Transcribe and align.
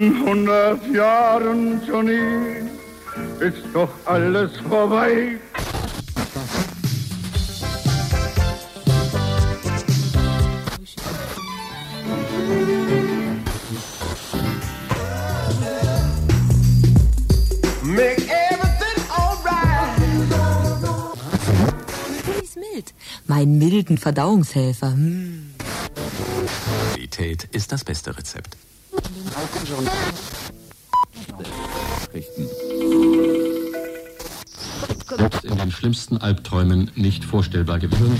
hundert 0.00 0.86
Jahren, 0.94 1.80
Johnny, 1.84 2.20
ist 3.40 3.64
doch 3.72 3.90
alles 4.04 4.56
vorbei. 4.68 5.40
Make 17.82 18.22
everything 18.28 19.02
alright. 19.10 19.98
Ist 22.40 22.54
mild. 22.54 22.94
Mein 23.26 23.58
milden 23.58 23.98
Verdauungshelfer. 23.98 24.92
Hm. 24.92 25.54
Qualität 26.92 27.48
ist 27.50 27.72
das 27.72 27.82
beste 27.82 28.16
Rezept. 28.16 28.56
Selbst 35.16 35.44
in 35.44 35.56
den 35.56 35.72
schlimmsten 35.72 36.18
Albträumen 36.18 36.90
nicht 36.94 37.24
vorstellbar 37.24 37.78
gewesen. 37.78 38.18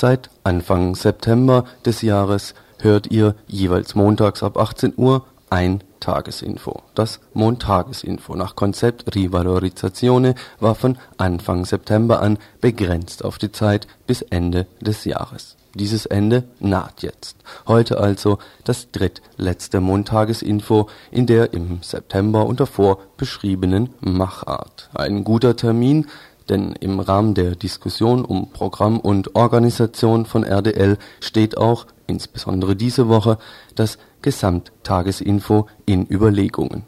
Seit 0.00 0.30
Anfang 0.44 0.94
September 0.94 1.64
des 1.84 2.02
Jahres 2.02 2.54
hört 2.78 3.10
ihr 3.10 3.34
jeweils 3.48 3.96
montags 3.96 4.44
ab 4.44 4.56
18 4.56 4.92
Uhr 4.96 5.24
ein 5.50 5.82
Tagesinfo. 5.98 6.84
Das 6.94 7.18
Montagesinfo 7.34 8.36
nach 8.36 8.54
Konzept 8.54 9.12
Rivalorizzazione 9.16 10.36
war 10.60 10.76
von 10.76 10.98
Anfang 11.16 11.64
September 11.64 12.22
an 12.22 12.38
begrenzt 12.60 13.24
auf 13.24 13.38
die 13.38 13.50
Zeit 13.50 13.88
bis 14.06 14.22
Ende 14.22 14.68
des 14.80 15.04
Jahres. 15.04 15.56
Dieses 15.74 16.06
Ende 16.06 16.44
naht 16.60 17.02
jetzt. 17.02 17.36
Heute 17.66 17.98
also 17.98 18.38
das 18.64 18.90
drittletzte 18.90 19.80
Montagesinfo 19.80 20.88
in 21.10 21.26
der 21.26 21.52
im 21.52 21.82
September 21.82 22.46
und 22.46 22.60
davor 22.60 22.98
beschriebenen 23.16 23.90
Machart. 24.00 24.90
Ein 24.94 25.24
guter 25.24 25.56
Termin, 25.56 26.06
denn 26.48 26.72
im 26.80 27.00
Rahmen 27.00 27.34
der 27.34 27.54
Diskussion 27.54 28.24
um 28.24 28.50
Programm 28.50 28.98
und 29.00 29.34
Organisation 29.34 30.26
von 30.26 30.44
RDL 30.44 30.98
steht 31.20 31.56
auch, 31.56 31.86
insbesondere 32.06 32.76
diese 32.76 33.08
Woche, 33.08 33.38
das 33.74 33.98
Gesamttagesinfo 34.22 35.68
in 35.86 36.06
Überlegungen. 36.10 36.84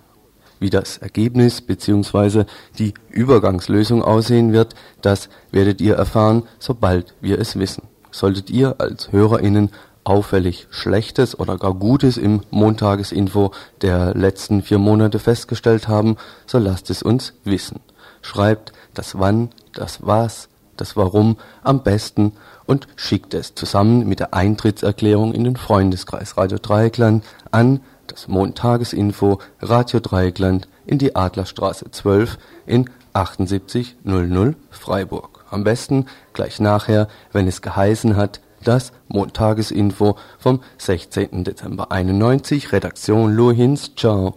Wie 0.58 0.70
das 0.70 0.98
Ergebnis 0.98 1.62
bzw. 1.62 2.44
die 2.78 2.94
Übergangslösung 3.08 4.02
aussehen 4.02 4.52
wird, 4.52 4.74
das 5.00 5.28
werdet 5.50 5.80
ihr 5.80 5.94
erfahren, 5.94 6.42
sobald 6.58 7.14
wir 7.20 7.38
es 7.38 7.58
wissen. 7.58 7.84
Solltet 8.10 8.50
ihr 8.50 8.74
als 8.78 9.12
HörerInnen 9.12 9.70
auffällig 10.04 10.66
Schlechtes 10.70 11.38
oder 11.38 11.56
gar 11.56 11.74
Gutes 11.74 12.16
im 12.16 12.40
Montagesinfo 12.50 13.52
der 13.82 14.14
letzten 14.14 14.62
vier 14.62 14.78
Monate 14.78 15.18
festgestellt 15.18 15.88
haben, 15.88 16.16
so 16.46 16.58
lasst 16.58 16.90
es 16.90 17.02
uns 17.02 17.34
wissen. 17.44 17.80
Schreibt 18.22 18.72
das 18.94 19.18
Wann, 19.18 19.50
das 19.72 19.98
Was, 20.06 20.48
das 20.76 20.96
Warum 20.96 21.36
am 21.62 21.82
besten 21.82 22.32
und 22.66 22.86
schickt 22.96 23.34
es 23.34 23.54
zusammen 23.54 24.08
mit 24.08 24.20
der 24.20 24.34
Eintrittserklärung 24.34 25.34
in 25.34 25.44
den 25.44 25.56
Freundeskreis 25.56 26.36
Radio 26.36 26.58
Dreieckland 26.58 27.24
an 27.50 27.80
das 28.06 28.28
Montagesinfo 28.28 29.40
Radio 29.60 30.00
Dreieckland 30.00 30.68
in 30.86 30.98
die 30.98 31.14
Adlerstraße 31.14 31.90
12 31.90 32.38
in 32.66 32.90
7800 33.14 34.56
Freiburg. 34.70 35.44
Am 35.50 35.64
besten 35.64 36.06
gleich 36.32 36.60
nachher, 36.60 37.08
wenn 37.32 37.46
es 37.46 37.62
geheißen 37.62 38.16
hat, 38.16 38.40
das 38.62 38.92
Montagesinfo 39.08 40.16
vom 40.38 40.60
16. 40.78 41.44
Dezember 41.44 41.90
91, 41.90 42.72
Redaktion 42.72 43.32
Lohins, 43.32 43.94
ciao. 43.96 44.36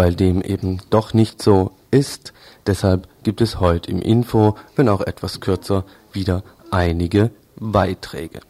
Weil 0.00 0.14
dem 0.14 0.40
eben 0.40 0.78
doch 0.88 1.12
nicht 1.12 1.42
so 1.42 1.72
ist, 1.90 2.32
deshalb 2.66 3.06
gibt 3.22 3.42
es 3.42 3.60
heute 3.60 3.90
im 3.90 4.00
Info, 4.00 4.56
wenn 4.74 4.88
auch 4.88 5.02
etwas 5.02 5.40
kürzer, 5.40 5.84
wieder 6.10 6.42
einige 6.70 7.30
Beiträge. 7.56 8.40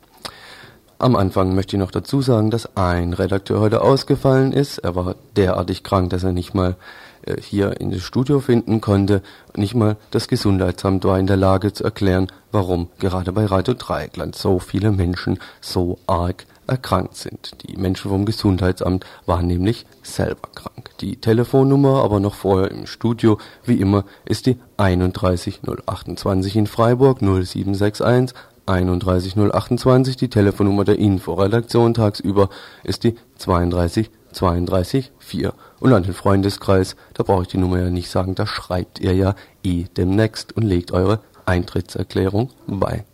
Am 1.00 1.16
Anfang 1.16 1.56
möchte 1.56 1.74
ich 1.74 1.80
noch 1.80 1.90
dazu 1.90 2.22
sagen, 2.22 2.52
dass 2.52 2.76
ein 2.76 3.14
Redakteur 3.14 3.58
heute 3.58 3.82
ausgefallen 3.82 4.52
ist. 4.52 4.78
Er 4.78 4.94
war 4.94 5.16
derartig 5.34 5.82
krank, 5.82 6.10
dass 6.10 6.22
er 6.22 6.30
nicht 6.30 6.54
mal 6.54 6.76
äh, 7.22 7.42
hier 7.42 7.80
in 7.80 7.90
das 7.90 8.02
Studio 8.02 8.38
finden 8.38 8.80
konnte. 8.80 9.20
Nicht 9.56 9.74
mal 9.74 9.96
das 10.12 10.28
Gesundheitsamt 10.28 11.02
war 11.02 11.18
in 11.18 11.26
der 11.26 11.36
Lage 11.36 11.72
zu 11.72 11.82
erklären, 11.82 12.28
warum 12.52 12.90
gerade 13.00 13.32
bei 13.32 13.44
Radio 13.46 13.74
Dreieckland 13.74 14.36
so 14.36 14.60
viele 14.60 14.92
Menschen 14.92 15.40
so 15.60 15.98
arg 16.06 16.46
erkrankt 16.70 17.16
sind. 17.16 17.56
Die 17.62 17.76
Menschen 17.76 18.10
vom 18.10 18.24
Gesundheitsamt 18.24 19.04
waren 19.26 19.46
nämlich 19.46 19.86
selber 20.02 20.48
krank. 20.54 20.90
Die 21.00 21.16
Telefonnummer 21.16 22.02
aber 22.02 22.20
noch 22.20 22.34
vorher 22.34 22.70
im 22.70 22.86
Studio, 22.86 23.38
wie 23.64 23.80
immer, 23.80 24.04
ist 24.24 24.46
die 24.46 24.56
31028 24.78 26.56
in 26.56 26.66
Freiburg 26.66 27.20
0761 27.20 28.34
31028. 28.66 30.16
Die 30.16 30.30
Telefonnummer 30.30 30.84
der 30.84 30.98
Inforedaktion 30.98 31.92
tagsüber 31.92 32.48
ist 32.84 33.04
die 33.04 33.16
32 33.38 34.10
32 34.32 35.10
4. 35.18 35.52
Und 35.80 35.92
an 35.92 36.04
den 36.04 36.14
Freundeskreis, 36.14 36.94
da 37.14 37.24
brauche 37.24 37.42
ich 37.42 37.48
die 37.48 37.58
Nummer 37.58 37.80
ja 37.80 37.90
nicht 37.90 38.10
sagen, 38.10 38.34
da 38.34 38.46
schreibt 38.46 39.00
ihr 39.00 39.14
ja 39.14 39.34
eh 39.64 39.86
demnächst 39.96 40.56
und 40.56 40.62
legt 40.62 40.92
eure 40.92 41.20
Eintrittserklärung 41.46 42.50
bei. 42.66 43.04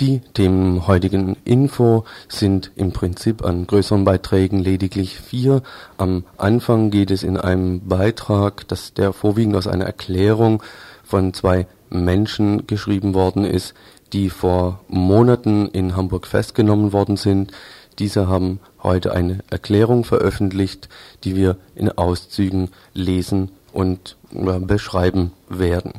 Die 0.00 0.20
Themen 0.32 0.86
heutigen 0.86 1.36
Info 1.44 2.04
sind 2.26 2.72
im 2.74 2.90
Prinzip 2.90 3.44
an 3.44 3.66
größeren 3.66 4.06
Beiträgen 4.06 4.58
lediglich 4.58 5.18
vier. 5.20 5.62
Am 5.98 6.24
Anfang 6.38 6.90
geht 6.90 7.10
es 7.10 7.22
in 7.22 7.36
einem 7.36 7.86
Beitrag, 7.86 8.66
dass 8.68 8.94
der 8.94 9.12
vorwiegend 9.12 9.56
aus 9.56 9.66
einer 9.66 9.84
Erklärung 9.84 10.62
von 11.04 11.34
zwei 11.34 11.66
Menschen 11.90 12.66
geschrieben 12.66 13.12
worden 13.12 13.44
ist, 13.44 13.74
die 14.14 14.30
vor 14.30 14.80
Monaten 14.88 15.68
in 15.68 15.96
Hamburg 15.96 16.26
festgenommen 16.26 16.94
worden 16.94 17.18
sind. 17.18 17.52
Diese 17.98 18.26
haben 18.26 18.58
heute 18.82 19.12
eine 19.12 19.40
Erklärung 19.50 20.04
veröffentlicht, 20.04 20.88
die 21.24 21.36
wir 21.36 21.58
in 21.74 21.90
Auszügen 21.90 22.70
lesen 22.94 23.50
und 23.70 24.16
beschreiben 24.60 25.32
werden. 25.50 25.92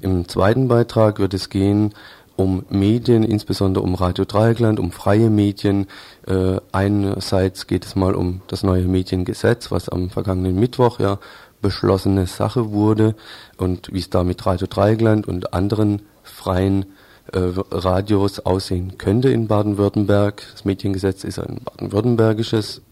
Im 0.00 0.28
zweiten 0.28 0.68
Beitrag 0.68 1.18
wird 1.18 1.34
es 1.34 1.50
gehen 1.50 1.94
um 2.36 2.64
Medien, 2.68 3.22
insbesondere 3.22 3.84
um 3.84 3.94
Radio 3.94 4.24
Dreieckland, 4.24 4.80
um 4.80 4.90
freie 4.90 5.30
Medien. 5.30 5.86
Äh, 6.26 6.60
einerseits 6.72 7.66
geht 7.66 7.84
es 7.84 7.96
mal 7.96 8.14
um 8.14 8.42
das 8.48 8.62
neue 8.62 8.84
Mediengesetz, 8.84 9.70
was 9.70 9.88
am 9.88 10.10
vergangenen 10.10 10.58
Mittwoch 10.58 10.98
ja 11.00 11.18
beschlossene 11.62 12.26
Sache 12.26 12.72
wurde 12.72 13.14
und 13.56 13.92
wie 13.92 14.00
es 14.00 14.10
da 14.10 14.24
mit 14.24 14.44
Radio 14.44 14.66
Dreieckland 14.66 15.26
und 15.26 15.54
anderen 15.54 16.02
freien 16.22 16.86
äh, 17.32 17.38
Radios 17.38 18.40
aussehen 18.40 18.98
könnte 18.98 19.30
in 19.30 19.46
Baden-Württemberg. 19.46 20.42
Das 20.52 20.64
Mediengesetz 20.64 21.24
ist 21.24 21.38
ein 21.38 21.60
baden-württembergisches 21.64 22.82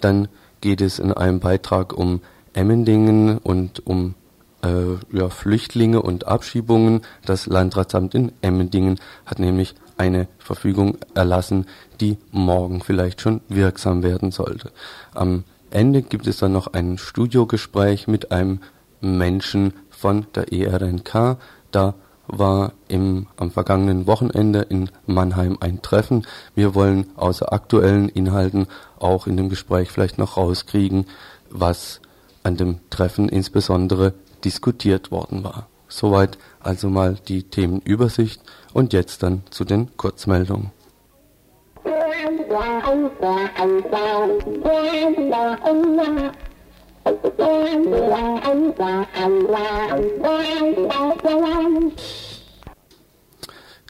Dann 0.00 0.28
geht 0.60 0.80
es 0.80 0.98
in 0.98 1.12
einem 1.12 1.40
Beitrag 1.40 1.92
um 1.96 2.20
Emmendingen 2.52 3.38
und 3.38 3.86
um 3.86 4.14
äh, 4.62 5.16
ja, 5.16 5.28
Flüchtlinge 5.28 6.02
und 6.02 6.26
Abschiebungen. 6.26 7.02
Das 7.24 7.46
Landratsamt 7.46 8.14
in 8.14 8.32
Emmendingen 8.42 8.98
hat 9.26 9.38
nämlich 9.38 9.74
eine 9.96 10.28
Verfügung 10.38 10.96
erlassen, 11.14 11.66
die 12.00 12.16
morgen 12.30 12.80
vielleicht 12.80 13.20
schon 13.20 13.42
wirksam 13.48 14.02
werden 14.02 14.30
sollte. 14.30 14.72
Am 15.14 15.44
Ende 15.70 16.02
gibt 16.02 16.26
es 16.26 16.38
dann 16.38 16.52
noch 16.52 16.72
ein 16.72 16.98
Studiogespräch 16.98 18.08
mit 18.08 18.32
einem 18.32 18.60
Menschen 19.00 19.74
von 19.90 20.26
der 20.34 20.52
ERNK. 20.52 21.36
Da 21.70 21.94
war 22.26 22.72
im, 22.88 23.26
am 23.36 23.50
vergangenen 23.50 24.06
Wochenende 24.06 24.60
in 24.62 24.90
Mannheim 25.06 25.58
ein 25.60 25.82
Treffen. 25.82 26.26
Wir 26.54 26.74
wollen 26.74 27.06
außer 27.16 27.52
aktuellen 27.52 28.08
Inhalten 28.08 28.66
auch 28.98 29.26
in 29.26 29.36
dem 29.36 29.48
Gespräch 29.48 29.90
vielleicht 29.90 30.18
noch 30.18 30.36
rauskriegen, 30.36 31.06
was 31.50 32.00
an 32.42 32.56
dem 32.56 32.78
Treffen 32.90 33.28
insbesondere 33.28 34.14
diskutiert 34.44 35.10
worden 35.10 35.44
war. 35.44 35.68
Soweit 35.88 36.38
also 36.60 36.88
mal 36.88 37.16
die 37.28 37.42
Themenübersicht 37.42 38.40
und 38.72 38.92
jetzt 38.92 39.22
dann 39.22 39.42
zu 39.50 39.64
den 39.64 39.96
Kurzmeldungen. 39.96 40.70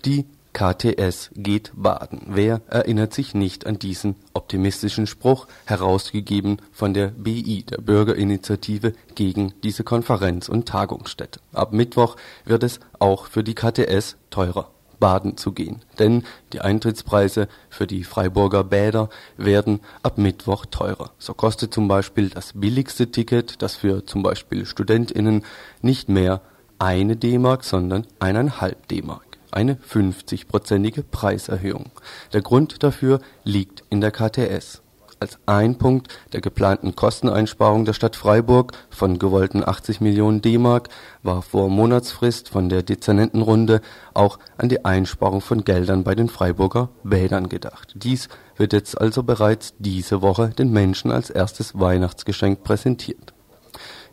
Die 0.04 0.24
KTS 0.52 1.30
geht 1.34 1.72
baden. 1.74 2.22
Wer 2.26 2.60
erinnert 2.68 3.14
sich 3.14 3.34
nicht 3.34 3.66
an 3.66 3.78
diesen 3.78 4.16
optimistischen 4.34 5.06
Spruch, 5.06 5.46
herausgegeben 5.64 6.58
von 6.72 6.92
der 6.92 7.08
BI, 7.08 7.62
der 7.62 7.78
Bürgerinitiative 7.78 8.92
gegen 9.14 9.54
diese 9.62 9.84
Konferenz 9.84 10.48
und 10.48 10.68
Tagungsstätte. 10.68 11.40
Ab 11.52 11.72
Mittwoch 11.72 12.16
wird 12.44 12.62
es 12.64 12.80
auch 12.98 13.26
für 13.26 13.44
die 13.44 13.54
KTS 13.54 14.16
teurer, 14.30 14.70
baden 14.98 15.36
zu 15.36 15.52
gehen. 15.52 15.82
Denn 15.98 16.24
die 16.52 16.60
Eintrittspreise 16.60 17.48
für 17.68 17.86
die 17.86 18.04
Freiburger 18.04 18.64
Bäder 18.64 19.08
werden 19.36 19.80
ab 20.02 20.18
Mittwoch 20.18 20.66
teurer. 20.66 21.12
So 21.18 21.32
kostet 21.32 21.72
zum 21.72 21.86
Beispiel 21.88 22.28
das 22.28 22.52
billigste 22.54 23.10
Ticket, 23.10 23.62
das 23.62 23.76
für 23.76 24.04
zum 24.04 24.22
Beispiel 24.22 24.66
StudentInnen 24.66 25.44
nicht 25.80 26.08
mehr 26.08 26.42
eine 26.78 27.16
D-Mark, 27.16 27.62
sondern 27.64 28.06
eineinhalb 28.18 28.88
D-Mark 28.88 29.29
eine 29.52 29.74
50-prozentige 29.74 31.02
Preiserhöhung. 31.02 31.90
Der 32.32 32.42
Grund 32.42 32.82
dafür 32.82 33.20
liegt 33.44 33.84
in 33.90 34.00
der 34.00 34.10
KTS. 34.10 34.82
Als 35.20 35.38
ein 35.44 35.76
Punkt 35.76 36.08
der 36.32 36.40
geplanten 36.40 36.96
Kosteneinsparung 36.96 37.84
der 37.84 37.92
Stadt 37.92 38.16
Freiburg 38.16 38.72
von 38.88 39.18
gewollten 39.18 39.62
80 39.62 40.00
Millionen 40.00 40.40
D-Mark 40.40 40.88
war 41.22 41.42
vor 41.42 41.68
Monatsfrist 41.68 42.48
von 42.48 42.70
der 42.70 42.82
Dezernentenrunde 42.82 43.82
auch 44.14 44.38
an 44.56 44.70
die 44.70 44.82
Einsparung 44.86 45.42
von 45.42 45.62
Geldern 45.64 46.04
bei 46.04 46.14
den 46.14 46.30
Freiburger 46.30 46.88
Bädern 47.02 47.50
gedacht. 47.50 47.92
Dies 47.96 48.30
wird 48.56 48.72
jetzt 48.72 48.98
also 48.98 49.22
bereits 49.22 49.74
diese 49.78 50.22
Woche 50.22 50.48
den 50.48 50.72
Menschen 50.72 51.10
als 51.10 51.28
erstes 51.28 51.78
Weihnachtsgeschenk 51.78 52.64
präsentiert 52.64 53.34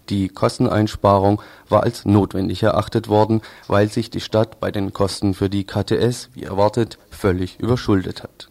die 0.09 0.29
Kosteneinsparung 0.29 1.41
war 1.69 1.83
als 1.83 2.05
notwendig 2.05 2.63
erachtet 2.63 3.07
worden, 3.07 3.41
weil 3.67 3.89
sich 3.89 4.09
die 4.09 4.21
Stadt 4.21 4.59
bei 4.59 4.71
den 4.71 4.93
Kosten 4.93 5.33
für 5.33 5.49
die 5.49 5.65
KTS, 5.65 6.29
wie 6.33 6.43
erwartet, 6.43 6.97
völlig 7.09 7.59
überschuldet 7.59 8.23
hat. 8.23 8.49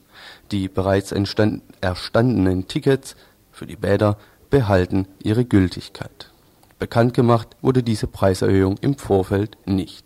Die 0.51 0.69
bereits 0.69 1.13
erstandenen 1.13 2.69
Tickets 2.69 3.17
für 3.53 3.67
die 3.67 3.77
Bäder 3.77 4.17
behalten 4.51 5.09
ihre 5.23 5.45
Gültigkeit. 5.45 6.31
Bekannt 6.79 7.15
gemacht 7.15 7.49
wurde 7.63 7.83
diese 7.83 8.07
Preiserhöhung 8.07 8.77
im 8.81 8.99
Vorfeld 8.99 9.57
nicht. 9.65 10.05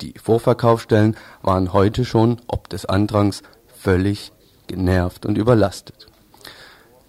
Die 0.00 0.14
Vorverkaufsstellen 0.18 1.16
waren 1.42 1.72
heute 1.72 2.04
schon 2.04 2.40
ob 2.46 2.68
des 2.68 2.86
Andrangs 2.86 3.42
völlig 3.78 4.32
genervt 4.66 5.26
und 5.26 5.36
überlastet 5.36 6.06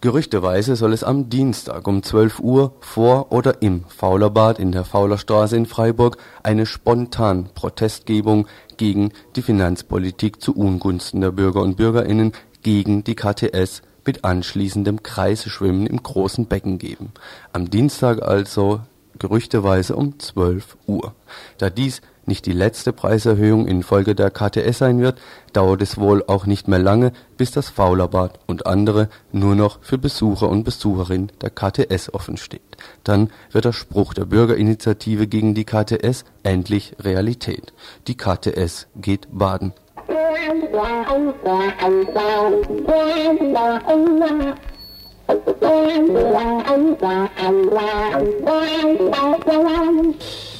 Gerüchteweise 0.08 0.78
soll 0.78 0.94
es 0.94 1.04
am 1.04 1.28
Dienstag 1.28 1.86
um 1.86 2.02
12 2.02 2.40
Uhr 2.40 2.72
vor 2.80 3.34
oder 3.34 3.62
im 3.62 3.84
Faulerbad 3.90 4.58
in 4.58 4.72
der 4.72 4.86
Faulerstraße 4.86 5.58
in 5.58 5.66
Freiburg 5.66 6.16
eine 6.44 6.66
Spontan-Protestgebung 6.66 8.48
gegen 8.78 9.12
die 9.36 9.42
Finanzpolitik 9.42 10.42
zu 10.42 10.56
Ungunsten 10.56 11.20
der 11.20 11.32
Bürger 11.32 11.62
und 11.62 11.76
Bürgerinnen 11.76 12.32
gegen 12.62 13.04
die 13.04 13.16
KTS 13.16 13.82
mit 14.06 14.24
anschließendem 14.24 15.04
Kreiseschwimmen 15.04 15.86
im 15.86 16.02
großen 16.02 16.46
Becken 16.46 16.78
geben. 16.78 17.12
Am 17.52 17.70
Dienstag 17.70 18.22
also 18.22 18.80
gerüchteweise 19.20 19.98
um 19.98 20.18
12 20.20 20.78
Uhr. 20.88 21.16
Da 21.58 21.70
dies 21.70 22.02
nicht 22.28 22.46
die 22.46 22.52
letzte 22.52 22.94
Preiserhöhung 22.94 23.68
infolge 23.68 24.14
der 24.14 24.30
KTS 24.30 24.80
sein 24.80 25.00
wird, 25.00 25.20
dauert 25.54 25.82
es 25.82 25.98
wohl 25.98 26.24
auch 26.28 26.46
nicht 26.46 26.68
mehr 26.68 26.80
lange, 26.80 27.14
bis 27.38 27.52
das 27.52 27.70
Faulerbad 27.70 28.40
und 28.46 28.68
andere 28.68 29.10
nur 29.32 29.56
noch 29.56 29.80
für 29.82 29.98
Besucher 29.98 30.50
und 30.50 30.64
Besucherinnen 30.64 31.32
der 31.42 31.50
KTS 31.50 32.14
offen 32.14 32.38
steht. 32.38 32.62
Dann 33.04 33.30
wird 33.52 33.66
der 33.66 33.74
Spruch 33.74 34.14
der 34.14 34.26
Bürgerinitiative 34.26 35.28
gegen 35.28 35.56
die 35.56 35.66
KTS 35.66 36.26
endlich 36.44 36.96
Realität. 37.00 37.74
Die 38.08 38.18
KTS 38.18 38.88
geht 38.96 39.28
baden. 39.32 39.74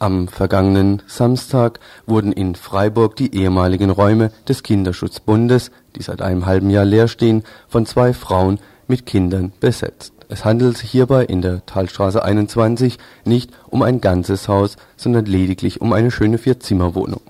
Am 0.00 0.28
vergangenen 0.28 1.02
Samstag 1.08 1.80
wurden 2.06 2.30
in 2.30 2.54
Freiburg 2.54 3.16
die 3.16 3.34
ehemaligen 3.34 3.90
Räume 3.90 4.30
des 4.46 4.62
Kinderschutzbundes, 4.62 5.72
die 5.96 6.02
seit 6.02 6.22
einem 6.22 6.46
halben 6.46 6.70
Jahr 6.70 6.84
leer 6.84 7.08
stehen, 7.08 7.42
von 7.68 7.84
zwei 7.84 8.12
Frauen 8.12 8.60
mit 8.86 9.06
Kindern 9.06 9.52
besetzt. 9.58 10.12
Es 10.28 10.44
handelt 10.44 10.76
sich 10.76 10.90
hierbei 10.90 11.24
in 11.24 11.42
der 11.42 11.66
Talstraße 11.66 12.22
21 12.22 12.98
nicht 13.24 13.50
um 13.66 13.82
ein 13.82 14.00
ganzes 14.00 14.46
Haus, 14.46 14.76
sondern 14.96 15.24
lediglich 15.24 15.80
um 15.80 15.92
eine 15.92 16.12
schöne 16.12 16.38
Vierzimmerwohnung. 16.38 17.22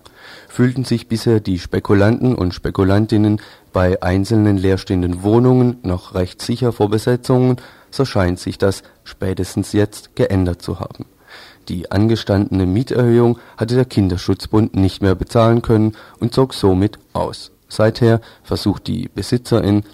Fühlten 0.49 0.85
sich 0.85 1.09
bisher 1.09 1.41
die 1.41 1.59
Spekulanten 1.59 2.35
und 2.35 2.53
Spekulantinnen 2.53 3.41
bei 3.73 4.03
einzelnen 4.03 4.59
leerstehenden 4.59 5.23
Wohnungen 5.23 5.79
noch 5.85 6.15
recht 6.15 6.43
sicher 6.43 6.73
vor 6.73 6.91
Besetzungen, 6.91 7.57
so 7.91 8.05
scheint 8.05 8.39
sich 8.39 8.59
das 8.59 8.83
spätestens 9.05 9.73
jetzt 9.73 10.17
geändert 10.17 10.61
zu 10.61 10.81
haben 10.81 11.07
die 11.69 11.91
angestandene 11.91 12.67
Mieterhöhung 12.67 13.39
hatte 13.57 13.75
der 13.75 13.85
Kinderschutzbund 13.85 14.75
nicht 14.75 15.03
mehr 15.03 15.15
bezahlen 15.15 15.63
können 15.63 15.97
und 16.19 16.35
zog 16.35 16.55
somit 16.55 16.99
aus. 17.13 17.51
Seither 17.69 18.21
versucht 18.43 18.87
die 18.87 19.09
Besitzerin 19.15 19.85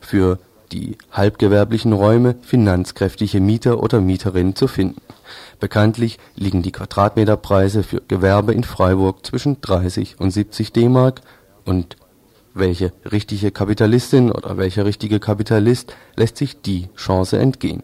für 0.00 0.38
die 0.72 0.98
halbgewerblichen 1.12 1.92
Räume 1.92 2.36
finanzkräftige 2.42 3.40
Mieter 3.40 3.82
oder 3.82 4.00
Mieterinnen 4.00 4.56
zu 4.56 4.66
finden. 4.66 5.00
Bekanntlich 5.60 6.18
liegen 6.36 6.62
die 6.62 6.72
Quadratmeterpreise 6.72 7.82
für 7.82 8.02
Gewerbe 8.06 8.52
in 8.52 8.64
Freiburg 8.64 9.24
zwischen 9.24 9.60
30 9.60 10.20
und 10.20 10.30
70 10.30 10.72
D-Mark 10.72 11.22
und 11.64 11.96
welche 12.52 12.92
richtige 13.10 13.50
Kapitalistin 13.50 14.30
oder 14.30 14.58
welcher 14.58 14.84
richtige 14.84 15.20
Kapitalist 15.20 15.94
lässt 16.16 16.36
sich 16.36 16.60
die 16.60 16.88
Chance 16.96 17.38
entgehen 17.38 17.82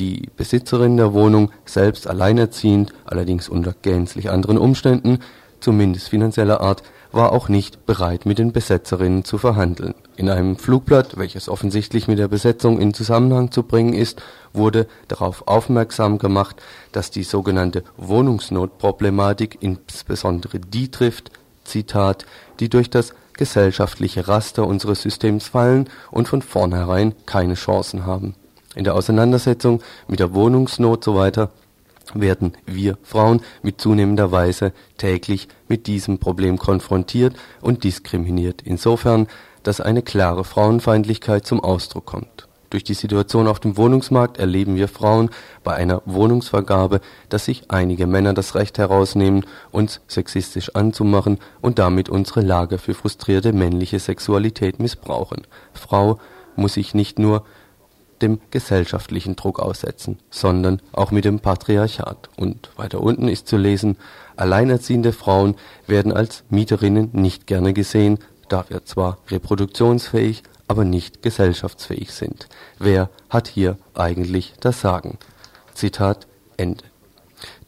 die 0.00 0.30
Besitzerin 0.36 0.96
der 0.96 1.12
Wohnung, 1.12 1.50
selbst 1.66 2.08
alleinerziehend, 2.08 2.92
allerdings 3.04 3.48
unter 3.48 3.74
gänzlich 3.82 4.30
anderen 4.30 4.58
Umständen, 4.58 5.18
zumindest 5.60 6.08
finanzieller 6.08 6.60
Art, 6.62 6.82
war 7.12 7.32
auch 7.32 7.48
nicht 7.48 7.86
bereit, 7.86 8.24
mit 8.24 8.38
den 8.38 8.52
Besetzerinnen 8.52 9.24
zu 9.24 9.36
verhandeln. 9.36 9.94
In 10.16 10.30
einem 10.30 10.56
Flugblatt, 10.56 11.18
welches 11.18 11.48
offensichtlich 11.48 12.08
mit 12.08 12.18
der 12.18 12.28
Besetzung 12.28 12.80
in 12.80 12.94
Zusammenhang 12.94 13.50
zu 13.50 13.64
bringen 13.64 13.92
ist, 13.92 14.22
wurde 14.52 14.86
darauf 15.08 15.46
aufmerksam 15.46 16.18
gemacht, 16.18 16.62
dass 16.92 17.10
die 17.10 17.24
sogenannte 17.24 17.82
Wohnungsnotproblematik 17.96 19.58
insbesondere 19.60 20.60
die 20.60 20.90
trifft, 20.90 21.30
Zitat, 21.64 22.26
die 22.58 22.68
durch 22.68 22.90
das 22.90 23.12
gesellschaftliche 23.34 24.28
Raster 24.28 24.66
unseres 24.66 25.02
Systems 25.02 25.48
fallen 25.48 25.90
und 26.10 26.28
von 26.28 26.42
vornherein 26.42 27.14
keine 27.26 27.54
Chancen 27.54 28.06
haben 28.06 28.34
in 28.74 28.84
der 28.84 28.94
Auseinandersetzung 28.94 29.82
mit 30.08 30.20
der 30.20 30.34
Wohnungsnot 30.34 31.04
so 31.04 31.14
weiter 31.14 31.50
werden 32.14 32.56
wir 32.66 32.98
Frauen 33.02 33.40
mit 33.62 33.80
zunehmender 33.80 34.32
Weise 34.32 34.72
täglich 34.98 35.48
mit 35.68 35.86
diesem 35.86 36.18
Problem 36.18 36.58
konfrontiert 36.58 37.36
und 37.60 37.84
diskriminiert, 37.84 38.62
insofern, 38.64 39.28
dass 39.62 39.80
eine 39.80 40.02
klare 40.02 40.44
Frauenfeindlichkeit 40.44 41.46
zum 41.46 41.60
Ausdruck 41.62 42.06
kommt. 42.06 42.48
Durch 42.70 42.84
die 42.84 42.94
Situation 42.94 43.48
auf 43.48 43.58
dem 43.58 43.76
Wohnungsmarkt 43.76 44.38
erleben 44.38 44.76
wir 44.76 44.86
Frauen 44.86 45.30
bei 45.64 45.74
einer 45.74 46.02
Wohnungsvergabe, 46.06 47.00
dass 47.28 47.46
sich 47.46 47.64
einige 47.68 48.06
Männer 48.06 48.32
das 48.32 48.54
Recht 48.54 48.78
herausnehmen, 48.78 49.44
uns 49.72 50.00
sexistisch 50.06 50.74
anzumachen 50.76 51.38
und 51.60 51.80
damit 51.80 52.08
unsere 52.08 52.42
Lage 52.42 52.78
für 52.78 52.94
frustrierte 52.94 53.52
männliche 53.52 53.98
Sexualität 53.98 54.78
missbrauchen. 54.78 55.48
Frau 55.74 56.20
muss 56.54 56.74
sich 56.74 56.94
nicht 56.94 57.18
nur 57.18 57.44
dem 58.22 58.40
gesellschaftlichen 58.50 59.36
Druck 59.36 59.60
aussetzen, 59.60 60.18
sondern 60.30 60.80
auch 60.92 61.10
mit 61.10 61.24
dem 61.24 61.40
Patriarchat. 61.40 62.28
Und 62.36 62.70
weiter 62.76 63.00
unten 63.00 63.28
ist 63.28 63.48
zu 63.48 63.56
lesen, 63.56 63.96
alleinerziehende 64.36 65.12
Frauen 65.12 65.56
werden 65.86 66.12
als 66.12 66.44
Mieterinnen 66.50 67.10
nicht 67.12 67.46
gerne 67.46 67.72
gesehen, 67.72 68.18
da 68.48 68.64
wir 68.68 68.84
zwar 68.84 69.18
reproduktionsfähig, 69.28 70.42
aber 70.68 70.84
nicht 70.84 71.22
gesellschaftsfähig 71.22 72.12
sind. 72.12 72.48
Wer 72.78 73.10
hat 73.28 73.48
hier 73.48 73.76
eigentlich 73.94 74.54
das 74.60 74.80
Sagen? 74.80 75.18
Zitat 75.74 76.26
Ende. 76.56 76.89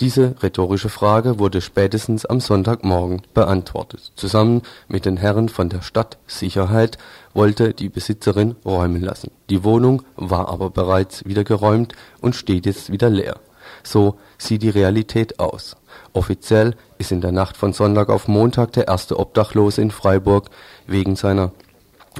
Diese 0.02 0.34
rhetorische 0.42 0.88
Frage 0.88 1.38
wurde 1.38 1.60
spätestens 1.60 2.26
am 2.26 2.40
Sonntagmorgen 2.40 3.22
beantwortet. 3.34 4.10
Zusammen 4.16 4.62
mit 4.88 5.04
den 5.04 5.16
Herren 5.16 5.48
von 5.48 5.68
der 5.68 5.80
Stadtsicherheit 5.80 6.98
wollte 7.34 7.72
die 7.72 7.88
Besitzerin 7.88 8.56
räumen 8.64 9.00
lassen. 9.00 9.30
Die 9.48 9.62
Wohnung 9.62 10.02
war 10.16 10.48
aber 10.48 10.70
bereits 10.70 11.24
wieder 11.24 11.44
geräumt 11.44 11.94
und 12.20 12.34
steht 12.34 12.66
jetzt 12.66 12.90
wieder 12.90 13.10
leer. 13.10 13.38
So 13.84 14.16
sieht 14.38 14.64
die 14.64 14.70
Realität 14.70 15.38
aus. 15.38 15.76
Offiziell 16.12 16.74
ist 16.98 17.12
in 17.12 17.20
der 17.20 17.30
Nacht 17.30 17.56
von 17.56 17.72
Sonntag 17.72 18.08
auf 18.08 18.26
Montag 18.26 18.72
der 18.72 18.88
erste 18.88 19.20
Obdachlose 19.20 19.80
in 19.80 19.92
Freiburg 19.92 20.50
wegen 20.88 21.14
seiner 21.14 21.52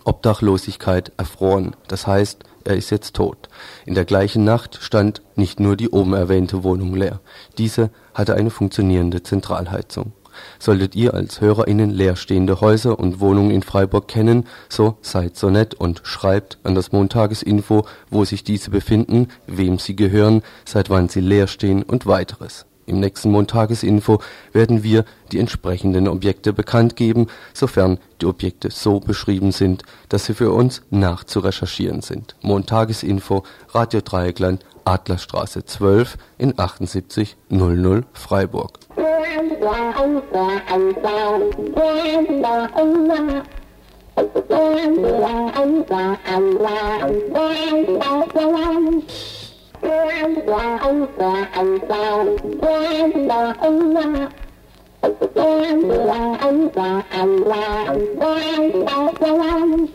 Obdachlosigkeit 0.05 1.11
erfroren. 1.17 1.75
Das 1.89 2.07
heißt, 2.07 2.45
er 2.65 2.77
ist 2.77 2.91
jetzt 2.91 3.15
tot. 3.15 3.49
In 3.87 3.95
der 3.95 4.05
gleichen 4.05 4.45
Nacht 4.45 4.79
stand 4.81 5.23
nicht 5.37 5.61
nur 5.61 5.77
die 5.77 5.91
oben 5.91 6.15
erwähnte 6.15 6.65
Wohnung 6.65 6.95
leer. 6.95 7.21
Diese 7.59 7.91
hatte 8.15 8.35
eine 8.35 8.51
funktionierende 8.51 9.23
Zentralheizung. 9.23 10.13
Solltet 10.59 10.95
ihr 10.95 11.15
als 11.15 11.41
HörerInnen 11.41 11.91
leerstehende 11.91 12.61
Häuser 12.61 12.99
und 12.99 13.21
Wohnungen 13.21 13.51
in 13.51 13.63
Freiburg 13.63 14.09
kennen, 14.09 14.47
so 14.69 14.97
seid 15.03 15.37
so 15.37 15.51
nett 15.51 15.75
und 15.75 16.01
schreibt 16.05 16.59
an 16.63 16.75
das 16.75 16.93
Montagesinfo, 16.93 17.87
wo 18.11 18.25
sich 18.25 18.45
diese 18.45 18.71
befinden, 18.71 19.29
wem 19.47 19.79
sie 19.79 19.97
gehören, 19.97 20.43
seit 20.65 20.91
wann 20.91 21.09
sie 21.09 21.21
leer 21.21 21.47
stehen 21.47 21.83
und 21.83 22.07
weiteres. 22.07 22.67
Im 22.87 23.01
nächsten 23.01 23.31
Montagesinfo 23.31 24.21
werden 24.53 24.83
wir 24.83 25.05
die 25.31 25.39
entsprechenden 25.39 26.09
Objekte 26.09 26.53
bekannt 26.53 26.97
geben, 26.97 27.29
sofern 27.55 27.99
die 28.21 28.27
Objekte 28.27 28.71
so 28.71 29.01
beschrieben 29.01 29.53
sind, 29.53 29.85
dass 30.09 30.27
sie 30.27 30.35
für 30.35 30.51
uns 30.51 30.83
nachzurecherchieren 30.91 32.03
sind. 32.03 32.35
Montagesinfo, 32.43 33.45
Radio 33.69 34.01
Dreieckland, 34.01 34.65
Adlerstraße 34.85 35.65
12 35.65 36.19
in 36.39 36.55
7800 36.57 38.05
Freiburg. 38.13 38.79
quan 49.83 50.35
là 50.47 50.79
ông 50.79 51.07
là 51.17 51.49
ông 51.55 51.79
sao 51.89 52.27
quan 52.61 53.27
là 53.27 53.55
ông 53.61 53.97
là 53.97 54.29
quan 55.35 55.81
là 55.91 56.37
ông 56.41 56.69
là 56.75 57.03
ông 57.11 57.45
là 57.45 57.87
quan 58.19 58.71
là 58.87 59.13
quan 59.21 59.87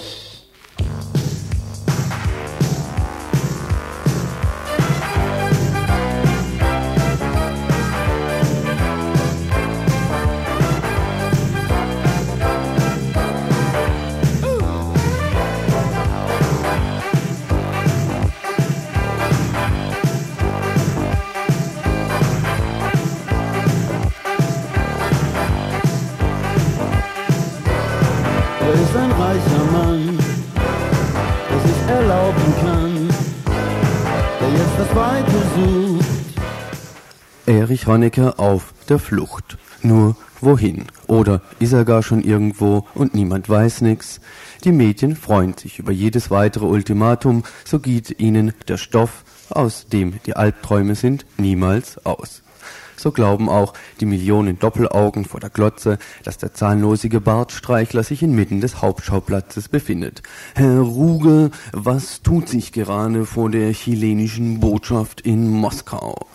Erich 37.48 37.88
Honecker 37.88 38.42
auf 38.42 38.74
der 38.90 39.00
Flucht. 39.00 39.58
Nur 39.82 40.18
wohin? 40.42 40.88
Oder 41.08 41.42
ist 41.60 41.72
er 41.72 41.86
gar 41.86 42.04
schon 42.04 42.22
irgendwo 42.22 42.86
und 42.94 43.16
niemand 43.16 43.48
weiß 43.48 43.82
nix? 43.82 44.20
Die 44.66 44.74
Medien 44.74 45.16
freuen 45.16 45.56
sich 45.56 45.80
über 45.80 45.94
jedes 45.94 46.30
weitere 46.30 46.66
Ultimatum, 46.66 47.44
so 47.64 47.80
geht 47.80 48.20
ihnen 48.20 48.54
der 48.68 48.76
Stoff, 48.76 49.24
aus 49.50 49.88
dem 49.88 50.20
die 50.26 50.36
Albträume 50.36 50.96
sind, 50.96 51.26
niemals 51.38 52.06
aus. 52.06 52.44
So 53.00 53.12
glauben 53.12 53.48
auch 53.48 53.74
die 54.00 54.08
Millionen 54.08 54.58
Doppelaugen 54.58 55.24
vor 55.24 55.40
der 55.40 55.52
Glotze, 55.52 56.00
dass 56.24 56.40
der 56.40 56.56
zahnlosige 56.56 57.22
Bartstreichler 57.22 58.02
sich 58.02 58.24
inmitten 58.24 58.60
des 58.60 58.82
Hauptschauplatzes 58.82 59.70
befindet. 59.70 60.24
Herr 60.56 60.80
Ruge, 60.80 61.52
was 61.72 62.24
tut 62.24 62.50
sich 62.50 62.72
gerade 62.72 63.28
vor 63.28 63.52
der 63.52 63.72
chilenischen 63.72 64.60
Botschaft 64.60 65.22
in 65.22 65.48
Moskau? 65.48 66.26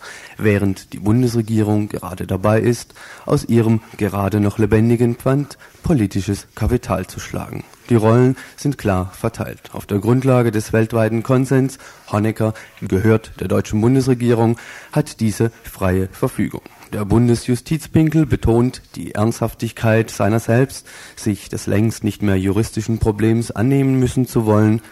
Während 0.45 0.93
die 0.93 0.99
Bundesregierung 0.99 1.89
gerade 1.89 2.27
dabei 2.27 2.61
ist, 2.61 2.95
aus 3.27 3.45
ihrem 3.45 3.81
gerade 3.97 4.41
noch 4.41 4.59
lebendigen 4.59 5.17
Quant 5.17 5.57
politisches 5.85 6.49
Kapital 6.57 7.07
zu 7.07 7.21
schlagen. 7.21 7.63
Die 7.91 7.95
Rollen 7.95 8.37
sind 8.57 8.77
klar 8.77 9.13
verteilt. 9.15 9.71
Auf 9.73 9.87
der 9.87 10.01
Grundlage 10.01 10.51
des 10.51 10.73
weltweiten 10.73 11.23
Konsens, 11.23 11.79
Honecker 12.11 12.55
gehört 12.81 13.39
der 13.39 13.47
deutschen 13.47 13.81
Bundesregierung, 13.81 14.59
hat 14.91 15.21
diese 15.21 15.53
freie 15.63 16.09
Verfügung. 16.09 16.63
Der 16.93 17.05
Bundesjustizpinkel 17.05 18.27
betont 18.27 18.83
die 18.97 19.15
Ernsthaftigkeit 19.15 20.11
seiner 20.11 20.41
selbst, 20.41 20.89
sich 21.15 21.51
des 21.51 21.69
längst 21.69 22.03
nicht 22.03 22.21
mehr 22.21 22.37
juristischen 22.37 22.99
Problems 22.99 23.53
annehmen 23.53 24.01
müssen 24.01 24.27
zu 24.27 24.45
wollen. 24.45 24.83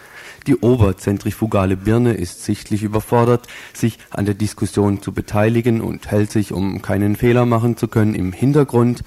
Die 0.47 0.55
oberzentrifugale 0.55 1.77
Birne 1.77 2.13
ist 2.13 2.43
sichtlich 2.43 2.81
überfordert, 2.81 3.47
sich 3.73 3.99
an 4.09 4.25
der 4.25 4.33
Diskussion 4.33 5.01
zu 5.01 5.11
beteiligen 5.11 5.81
und 5.81 6.09
hält 6.09 6.31
sich, 6.31 6.51
um 6.51 6.81
keinen 6.81 7.15
Fehler 7.15 7.45
machen 7.45 7.77
zu 7.77 7.87
können, 7.87 8.15
im 8.15 8.33
Hintergrund. 8.33 9.03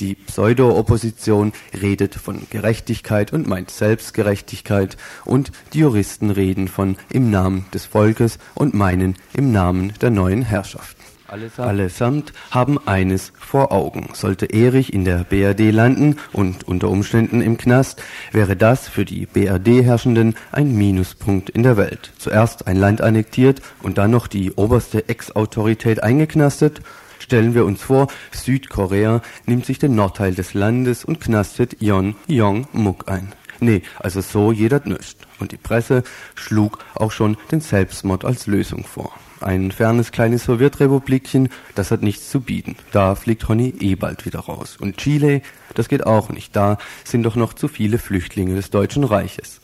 Die 0.00 0.16
Pseudo-Opposition 0.16 1.52
redet 1.80 2.16
von 2.16 2.48
Gerechtigkeit 2.50 3.32
und 3.32 3.46
meint 3.46 3.70
Selbstgerechtigkeit 3.70 4.96
und 5.24 5.52
die 5.72 5.80
Juristen 5.80 6.30
reden 6.30 6.66
von 6.66 6.96
im 7.10 7.30
Namen 7.30 7.66
des 7.72 7.84
Volkes 7.84 8.38
und 8.54 8.74
meinen 8.74 9.14
im 9.34 9.52
Namen 9.52 9.92
der 10.00 10.10
neuen 10.10 10.42
Herrschaft. 10.42 11.01
Allesamt. 11.32 11.68
Allesamt 11.68 12.32
haben 12.50 12.78
eines 12.86 13.32
vor 13.38 13.72
Augen. 13.72 14.10
Sollte 14.12 14.44
Erich 14.44 14.92
in 14.92 15.06
der 15.06 15.24
BRD 15.24 15.72
landen 15.72 16.16
und 16.34 16.68
unter 16.68 16.90
Umständen 16.90 17.40
im 17.40 17.56
Knast, 17.56 18.02
wäre 18.32 18.54
das 18.54 18.86
für 18.86 19.06
die 19.06 19.24
BRD-Herrschenden 19.24 20.34
ein 20.50 20.76
Minuspunkt 20.76 21.48
in 21.48 21.62
der 21.62 21.78
Welt. 21.78 22.12
Zuerst 22.18 22.66
ein 22.66 22.76
Land 22.76 23.00
annektiert 23.00 23.62
und 23.82 23.96
dann 23.96 24.10
noch 24.10 24.26
die 24.26 24.52
oberste 24.52 25.08
Ex-Autorität 25.08 26.02
eingeknastet. 26.02 26.82
Stellen 27.18 27.54
wir 27.54 27.64
uns 27.64 27.80
vor, 27.80 28.08
Südkorea 28.32 29.22
nimmt 29.46 29.64
sich 29.64 29.78
den 29.78 29.94
Nordteil 29.94 30.34
des 30.34 30.52
Landes 30.52 31.02
und 31.02 31.18
knastet 31.18 31.80
Yon 31.80 32.14
Yong 32.26 32.66
Muk 32.72 33.08
ein. 33.08 33.32
Nee, 33.58 33.80
also 34.00 34.20
so 34.20 34.52
jeder 34.52 34.82
nüscht. 34.84 35.16
Und 35.40 35.52
die 35.52 35.56
Presse 35.56 36.02
schlug 36.34 36.78
auch 36.94 37.10
schon 37.10 37.38
den 37.50 37.62
Selbstmord 37.62 38.26
als 38.26 38.46
Lösung 38.46 38.84
vor. 38.84 39.14
Ein 39.42 39.72
fernes 39.72 40.12
kleines 40.12 40.44
Sowjetrepublikchen, 40.44 41.48
das 41.74 41.90
hat 41.90 42.02
nichts 42.02 42.30
zu 42.30 42.40
bieten. 42.40 42.76
Da 42.92 43.14
fliegt 43.14 43.48
Honey 43.48 43.74
eh 43.80 43.96
bald 43.96 44.24
wieder 44.24 44.40
raus. 44.40 44.76
Und 44.80 44.98
Chile, 44.98 45.42
das 45.74 45.88
geht 45.88 46.06
auch 46.06 46.28
nicht. 46.28 46.54
Da 46.54 46.78
sind 47.04 47.24
doch 47.24 47.34
noch 47.34 47.52
zu 47.52 47.68
viele 47.68 47.98
Flüchtlinge 47.98 48.54
des 48.54 48.70
Deutschen 48.70 49.04
Reiches. 49.04 49.60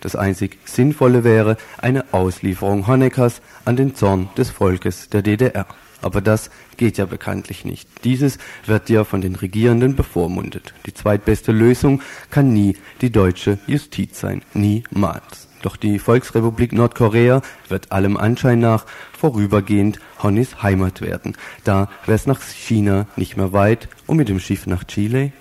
Das 0.00 0.16
einzig 0.16 0.58
Sinnvolle 0.64 1.22
wäre 1.22 1.56
eine 1.78 2.12
Auslieferung 2.12 2.86
Honeckers 2.86 3.40
an 3.64 3.76
den 3.76 3.94
Zorn 3.94 4.30
des 4.36 4.50
Volkes 4.50 5.08
der 5.10 5.22
DDR. 5.22 5.66
Aber 6.02 6.20
das 6.20 6.50
geht 6.76 6.98
ja 6.98 7.04
bekanntlich 7.04 7.64
nicht. 7.64 7.88
Dieses 8.04 8.38
wird 8.66 8.88
ja 8.88 9.04
von 9.04 9.20
den 9.20 9.36
Regierenden 9.36 9.96
bevormundet. 9.96 10.74
Die 10.86 10.94
zweitbeste 10.94 11.52
Lösung 11.52 12.02
kann 12.30 12.52
nie 12.52 12.76
die 13.00 13.10
deutsche 13.10 13.58
Justiz 13.66 14.18
sein. 14.18 14.42
Niemals. 14.54 15.49
Doch 15.62 15.76
die 15.76 15.98
Volksrepublik 15.98 16.72
Nordkorea 16.72 17.42
wird 17.68 17.92
allem 17.92 18.16
Anschein 18.16 18.60
nach 18.60 18.86
vorübergehend 19.16 19.98
Honnys 20.22 20.62
Heimat 20.62 21.00
werden. 21.00 21.36
Da 21.64 21.88
wäre 22.06 22.16
es 22.16 22.26
nach 22.26 22.40
China 22.40 23.06
nicht 23.16 23.36
mehr 23.36 23.52
weit 23.52 23.88
und 24.06 24.16
mit 24.16 24.28
dem 24.28 24.40
Schiff 24.40 24.66
nach 24.66 24.84
Chile. 24.84 25.32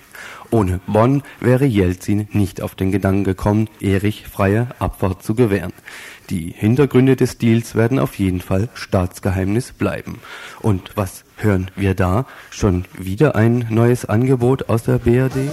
Ohne 0.52 0.80
Bonn 0.88 1.24
wäre 1.40 1.66
Jelzin 1.66 2.28
nicht 2.32 2.62
auf 2.62 2.76
den 2.76 2.92
Gedanken 2.92 3.24
gekommen, 3.24 3.70
Erich 3.80 4.28
freie 4.28 4.68
Abfahrt 4.80 5.24
zu 5.24 5.36
gewähren. 5.36 5.74
Die 6.30 6.54
Hintergründe 6.56 7.16
des 7.16 7.38
Deals 7.38 7.76
werden 7.76 8.00
auf 8.00 8.16
jeden 8.16 8.42
Fall 8.42 8.70
Staatsgeheimnis 8.74 9.72
bleiben. 9.72 10.20
Und 10.60 10.92
was 10.96 11.24
hören 11.38 11.72
wir 11.76 11.94
da? 11.94 12.26
Schon 12.50 12.86
wieder 12.98 13.36
ein 13.36 13.68
neues 13.70 14.06
Angebot 14.06 14.70
aus 14.70 14.84
der 14.84 14.98
BRD? 14.98 15.50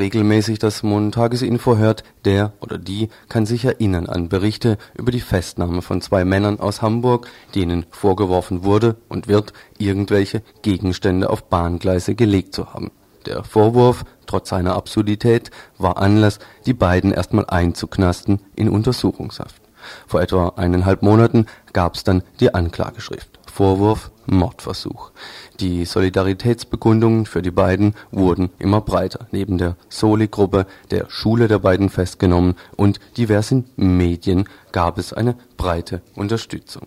Regelmäßig 0.00 0.58
das 0.58 0.82
Montagesinfo 0.82 1.76
hört, 1.76 2.02
der 2.24 2.52
oder 2.60 2.78
die 2.78 3.08
kann 3.28 3.46
sich 3.46 3.64
erinnern 3.64 4.06
an 4.06 4.28
Berichte 4.28 4.78
über 4.96 5.12
die 5.12 5.20
Festnahme 5.20 5.82
von 5.82 6.00
zwei 6.00 6.24
Männern 6.24 6.58
aus 6.58 6.82
Hamburg, 6.82 7.28
denen 7.54 7.86
vorgeworfen 7.90 8.64
wurde 8.64 8.96
und 9.08 9.28
wird, 9.28 9.52
irgendwelche 9.78 10.42
Gegenstände 10.62 11.30
auf 11.30 11.44
Bahngleise 11.44 12.16
gelegt 12.16 12.54
zu 12.54 12.74
haben. 12.74 12.90
Der 13.26 13.44
Vorwurf, 13.44 14.04
trotz 14.26 14.48
seiner 14.48 14.74
Absurdität, 14.74 15.50
war 15.78 15.98
Anlass, 15.98 16.38
die 16.66 16.74
beiden 16.74 17.12
erstmal 17.12 17.46
einzuknasten 17.46 18.40
in 18.56 18.68
Untersuchungshaft. 18.68 19.60
Vor 20.06 20.20
etwa 20.22 20.54
eineinhalb 20.56 21.02
Monaten 21.02 21.46
gab's 21.72 22.02
dann 22.02 22.22
die 22.40 22.54
Anklageschrift. 22.54 23.29
Vorwurf 23.50 24.10
Mordversuch. 24.26 25.10
Die 25.58 25.84
Solidaritätsbekundungen 25.84 27.26
für 27.26 27.42
die 27.42 27.50
beiden 27.50 27.94
wurden 28.10 28.50
immer 28.58 28.80
breiter. 28.80 29.26
Neben 29.32 29.58
der 29.58 29.76
Soli-Gruppe, 29.88 30.66
der 30.90 31.06
Schule 31.10 31.48
der 31.48 31.58
beiden 31.58 31.90
Festgenommen 31.90 32.54
und 32.76 33.00
diversen 33.16 33.68
Medien 33.76 34.48
gab 34.72 34.98
es 34.98 35.12
eine 35.12 35.36
breite 35.56 36.00
Unterstützung. 36.14 36.86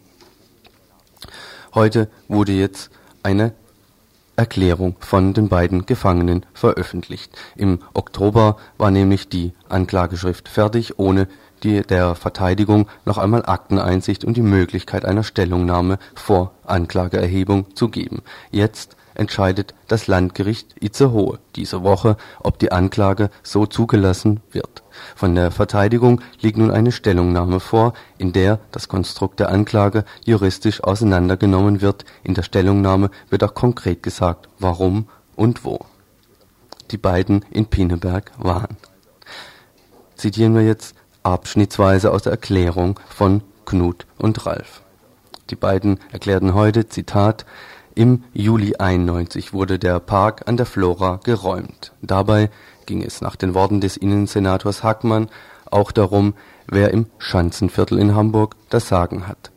Heute 1.75 2.09
wurde 2.27 2.53
jetzt 2.53 2.91
eine 3.23 3.53
Erklärung 4.35 4.95
von 4.99 5.33
den 5.33 5.47
beiden 5.47 5.85
Gefangenen 5.85 6.45
veröffentlicht. 6.53 7.37
Im 7.55 7.79
Oktober 7.93 8.57
war 8.77 8.89
nämlich 8.89 9.29
die 9.29 9.53
Anklageschrift 9.69 10.49
fertig, 10.49 10.97
ohne 10.97 11.27
die 11.63 11.81
der 11.81 12.15
Verteidigung 12.15 12.87
noch 13.05 13.17
einmal 13.17 13.45
Akteneinsicht 13.45 14.25
und 14.25 14.37
die 14.37 14.41
Möglichkeit 14.41 15.05
einer 15.05 15.23
Stellungnahme 15.23 15.97
vor 16.15 16.51
Anklageerhebung 16.65 17.75
zu 17.75 17.89
geben. 17.89 18.21
Jetzt 18.51 18.95
entscheidet 19.15 19.73
das 19.87 20.07
Landgericht 20.07 20.75
Itzehoe 20.81 21.39
diese 21.55 21.83
Woche, 21.83 22.17
ob 22.39 22.59
die 22.59 22.71
Anklage 22.71 23.29
so 23.43 23.65
zugelassen 23.65 24.41
wird. 24.51 24.83
Von 25.15 25.35
der 25.35 25.51
Verteidigung 25.51 26.21
liegt 26.39 26.57
nun 26.57 26.71
eine 26.71 26.91
Stellungnahme 26.91 27.59
vor, 27.59 27.93
in 28.17 28.33
der 28.33 28.59
das 28.71 28.87
Konstrukt 28.87 29.39
der 29.39 29.49
Anklage 29.49 30.05
juristisch 30.25 30.83
auseinandergenommen 30.83 31.81
wird. 31.81 32.05
In 32.23 32.33
der 32.33 32.43
Stellungnahme 32.43 33.09
wird 33.29 33.43
auch 33.43 33.53
konkret 33.53 34.03
gesagt, 34.03 34.49
warum 34.59 35.07
und 35.35 35.63
wo 35.63 35.79
die 36.91 36.97
beiden 36.97 37.45
in 37.49 37.65
Pinneberg 37.65 38.31
waren. 38.37 38.77
Zitieren 40.15 40.53
wir 40.55 40.63
jetzt 40.63 40.95
abschnittsweise 41.23 42.11
aus 42.11 42.23
der 42.23 42.31
Erklärung 42.31 42.99
von 43.09 43.41
Knut 43.65 44.05
und 44.17 44.45
Ralf. 44.45 44.81
Die 45.49 45.55
beiden 45.55 45.99
erklärten 46.11 46.53
heute, 46.53 46.87
Zitat, 46.87 47.45
im 47.95 48.23
Juli 48.33 48.75
91 48.77 49.53
wurde 49.53 49.77
der 49.77 49.99
Park 49.99 50.47
an 50.47 50.57
der 50.57 50.65
Flora 50.65 51.19
geräumt. 51.23 51.93
Dabei 52.01 52.49
ging 52.85 53.03
es 53.03 53.21
nach 53.21 53.35
den 53.35 53.53
Worten 53.53 53.81
des 53.81 53.97
Innensenators 53.97 54.83
Hackmann 54.83 55.29
auch 55.69 55.91
darum, 55.91 56.33
wer 56.67 56.91
im 56.91 57.05
Schanzenviertel 57.17 57.99
in 57.99 58.15
Hamburg 58.15 58.55
das 58.69 58.87
Sagen 58.87 59.27
hat. 59.27 59.51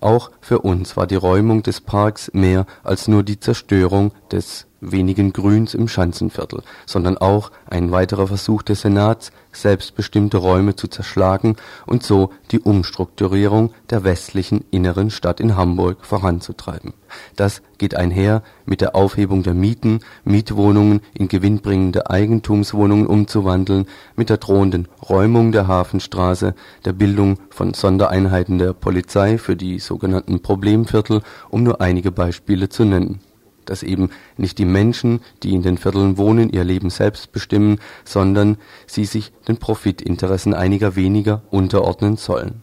Auch 0.00 0.30
für 0.40 0.60
uns 0.60 0.96
war 0.96 1.06
die 1.06 1.16
Räumung 1.16 1.62
des 1.62 1.80
Parks 1.80 2.30
mehr 2.32 2.66
als 2.84 3.08
nur 3.08 3.22
die 3.22 3.40
Zerstörung 3.40 4.12
des 4.30 4.67
wenigen 4.80 5.32
Grüns 5.32 5.74
im 5.74 5.88
Schanzenviertel, 5.88 6.62
sondern 6.86 7.18
auch 7.18 7.50
ein 7.68 7.90
weiterer 7.90 8.26
Versuch 8.26 8.62
des 8.62 8.82
Senats, 8.82 9.32
selbstbestimmte 9.52 10.36
Räume 10.36 10.76
zu 10.76 10.88
zerschlagen 10.88 11.56
und 11.86 12.02
so 12.02 12.30
die 12.50 12.60
Umstrukturierung 12.60 13.72
der 13.90 14.04
westlichen 14.04 14.64
inneren 14.70 15.10
Stadt 15.10 15.40
in 15.40 15.56
Hamburg 15.56 16.04
voranzutreiben. 16.04 16.92
Das 17.36 17.62
geht 17.78 17.94
einher 17.94 18.42
mit 18.66 18.80
der 18.80 18.94
Aufhebung 18.94 19.42
der 19.42 19.54
Mieten, 19.54 20.00
Mietwohnungen 20.24 21.00
in 21.14 21.28
gewinnbringende 21.28 22.10
Eigentumswohnungen 22.10 23.06
umzuwandeln, 23.06 23.86
mit 24.16 24.30
der 24.30 24.36
drohenden 24.36 24.88
Räumung 25.08 25.52
der 25.52 25.66
Hafenstraße, 25.66 26.54
der 26.84 26.92
Bildung 26.92 27.38
von 27.50 27.74
Sondereinheiten 27.74 28.58
der 28.58 28.74
Polizei 28.74 29.38
für 29.38 29.56
die 29.56 29.78
sogenannten 29.78 30.40
Problemviertel, 30.40 31.22
um 31.50 31.62
nur 31.62 31.80
einige 31.80 32.12
Beispiele 32.12 32.68
zu 32.68 32.84
nennen 32.84 33.20
dass 33.68 33.82
eben 33.82 34.10
nicht 34.36 34.58
die 34.58 34.64
Menschen, 34.64 35.20
die 35.42 35.52
in 35.52 35.62
den 35.62 35.78
Vierteln 35.78 36.16
wohnen, 36.16 36.50
ihr 36.50 36.64
Leben 36.64 36.90
selbst 36.90 37.32
bestimmen, 37.32 37.80
sondern 38.04 38.58
sie 38.86 39.04
sich 39.04 39.32
den 39.46 39.58
Profitinteressen 39.58 40.54
einiger 40.54 40.96
weniger 40.96 41.42
unterordnen 41.50 42.16
sollen. 42.16 42.62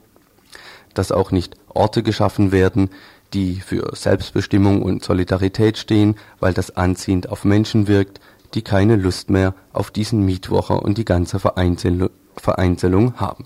Dass 0.93 1.11
auch 1.11 1.31
nicht 1.31 1.55
Orte 1.67 2.03
geschaffen 2.03 2.51
werden, 2.51 2.89
die 3.33 3.59
für 3.59 3.95
Selbstbestimmung 3.95 4.81
und 4.81 5.03
Solidarität 5.03 5.77
stehen, 5.77 6.15
weil 6.39 6.53
das 6.53 6.75
anziehend 6.75 7.29
auf 7.29 7.43
Menschen 7.43 7.87
wirkt, 7.87 8.19
die 8.53 8.61
keine 8.61 8.95
Lust 8.95 9.29
mehr 9.29 9.53
auf 9.73 9.91
diesen 9.91 10.23
Mietwocher 10.23 10.81
und 10.81 10.97
die 10.97 11.05
ganze 11.05 11.39
Vereinzelung 11.39 13.19
haben 13.19 13.45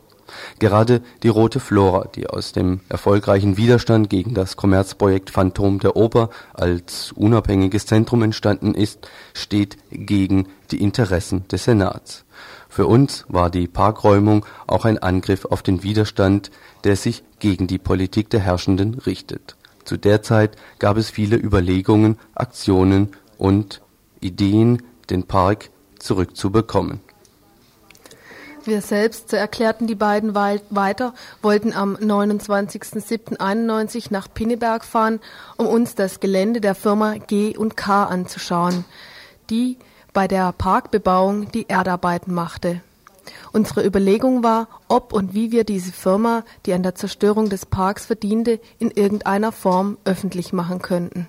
Gerade 0.59 1.01
die 1.23 1.29
Rote 1.29 1.59
Flora, 1.59 2.07
die 2.15 2.27
aus 2.27 2.51
dem 2.51 2.81
erfolgreichen 2.89 3.57
Widerstand 3.57 4.09
gegen 4.09 4.33
das 4.33 4.57
Kommerzprojekt 4.57 5.29
Phantom 5.29 5.79
der 5.79 5.95
Oper 5.95 6.29
als 6.53 7.11
unabhängiges 7.13 7.85
Zentrum 7.85 8.23
entstanden 8.23 8.73
ist, 8.73 9.09
steht 9.33 9.77
gegen 9.91 10.47
die 10.71 10.81
Interessen 10.81 11.47
des 11.47 11.65
Senats. 11.65 12.25
Für 12.69 12.87
uns 12.87 13.25
war 13.27 13.49
die 13.49 13.67
Parkräumung 13.67 14.45
auch 14.67 14.85
ein 14.85 14.99
Angriff 14.99 15.45
auf 15.45 15.63
den 15.63 15.83
Widerstand, 15.83 16.51
der 16.83 16.95
sich 16.95 17.23
gegen 17.39 17.67
die 17.67 17.79
Politik 17.79 18.29
der 18.29 18.41
Herrschenden 18.41 18.95
richtet. 18.95 19.55
Zu 19.85 19.97
der 19.97 20.21
Zeit 20.21 20.55
gab 20.77 20.97
es 20.97 21.09
viele 21.09 21.35
Überlegungen, 21.35 22.17
Aktionen 22.35 23.09
und 23.37 23.81
Ideen, 24.19 24.83
den 25.09 25.23
Park 25.23 25.71
zurückzubekommen 25.97 27.01
wir 28.67 28.81
selbst, 28.81 29.29
so 29.29 29.37
erklärten 29.37 29.87
die 29.87 29.95
beiden 29.95 30.35
weiter, 30.35 31.13
wollten 31.41 31.73
am 31.73 31.95
29.07.91 31.95 34.07
nach 34.09 34.27
Pinneberg 34.33 34.83
fahren, 34.85 35.19
um 35.57 35.67
uns 35.67 35.95
das 35.95 36.19
Gelände 36.19 36.61
der 36.61 36.75
Firma 36.75 37.15
G 37.15 37.57
und 37.57 37.77
K 37.77 38.03
anzuschauen, 38.05 38.85
die 39.49 39.77
bei 40.13 40.27
der 40.27 40.51
Parkbebauung 40.51 41.51
die 41.51 41.69
Erdarbeiten 41.69 42.33
machte. 42.33 42.81
Unsere 43.51 43.85
Überlegung 43.85 44.43
war, 44.43 44.67
ob 44.87 45.13
und 45.13 45.33
wie 45.33 45.51
wir 45.51 45.63
diese 45.63 45.91
Firma, 45.91 46.43
die 46.65 46.73
an 46.73 46.83
der 46.83 46.95
Zerstörung 46.95 47.49
des 47.49 47.65
Parks 47.65 48.05
verdiente, 48.05 48.59
in 48.77 48.91
irgendeiner 48.91 49.51
Form 49.51 49.97
öffentlich 50.05 50.53
machen 50.53 50.81
könnten. 50.81 51.27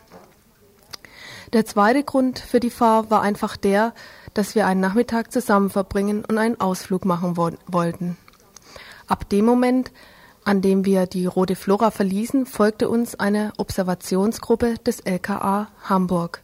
Der 1.52 1.66
zweite 1.66 2.04
Grund 2.04 2.38
für 2.38 2.60
die 2.60 2.70
Fahrt 2.70 3.10
war 3.10 3.22
einfach 3.22 3.56
der, 3.56 3.92
dass 4.34 4.54
wir 4.54 4.66
einen 4.66 4.80
Nachmittag 4.80 5.32
zusammen 5.32 5.70
verbringen 5.70 6.24
und 6.24 6.38
einen 6.38 6.60
Ausflug 6.60 7.04
machen 7.04 7.36
wo 7.36 7.50
wollten. 7.66 8.16
Ab 9.06 9.28
dem 9.28 9.44
Moment, 9.44 9.90
an 10.44 10.62
dem 10.62 10.84
wir 10.84 11.06
die 11.06 11.26
Rote 11.26 11.56
Flora 11.56 11.90
verließen, 11.90 12.46
folgte 12.46 12.88
uns 12.88 13.14
eine 13.18 13.52
Observationsgruppe 13.56 14.74
des 14.86 15.00
LKA 15.00 15.68
Hamburg. 15.84 16.42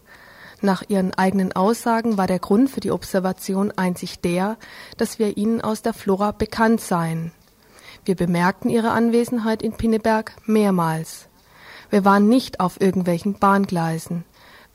Nach 0.61 0.83
ihren 0.88 1.14
eigenen 1.14 1.53
Aussagen 1.53 2.16
war 2.16 2.27
der 2.27 2.38
Grund 2.38 2.70
für 2.70 2.81
die 2.81 2.90
Observation 2.90 3.72
einzig 3.77 4.20
der, 4.20 4.57
dass 4.96 5.18
wir 5.18 5.37
ihnen 5.37 5.61
aus 5.61 5.83
der 5.83 5.92
Flora 5.92 6.33
bekannt 6.33 6.81
seien. 6.81 7.33
Wir 8.05 8.16
bemerkten 8.16 8.70
ihre 8.70 8.90
Anwesenheit 8.90 9.62
in 9.62 9.72
Pinneberg 9.72 10.33
mehrmals. 10.46 11.29
Wir 11.90 12.05
waren 12.05 12.29
nicht 12.29 12.61
auf 12.61 12.81
irgendwelchen 12.81 13.35
Bahngleisen. 13.35 14.25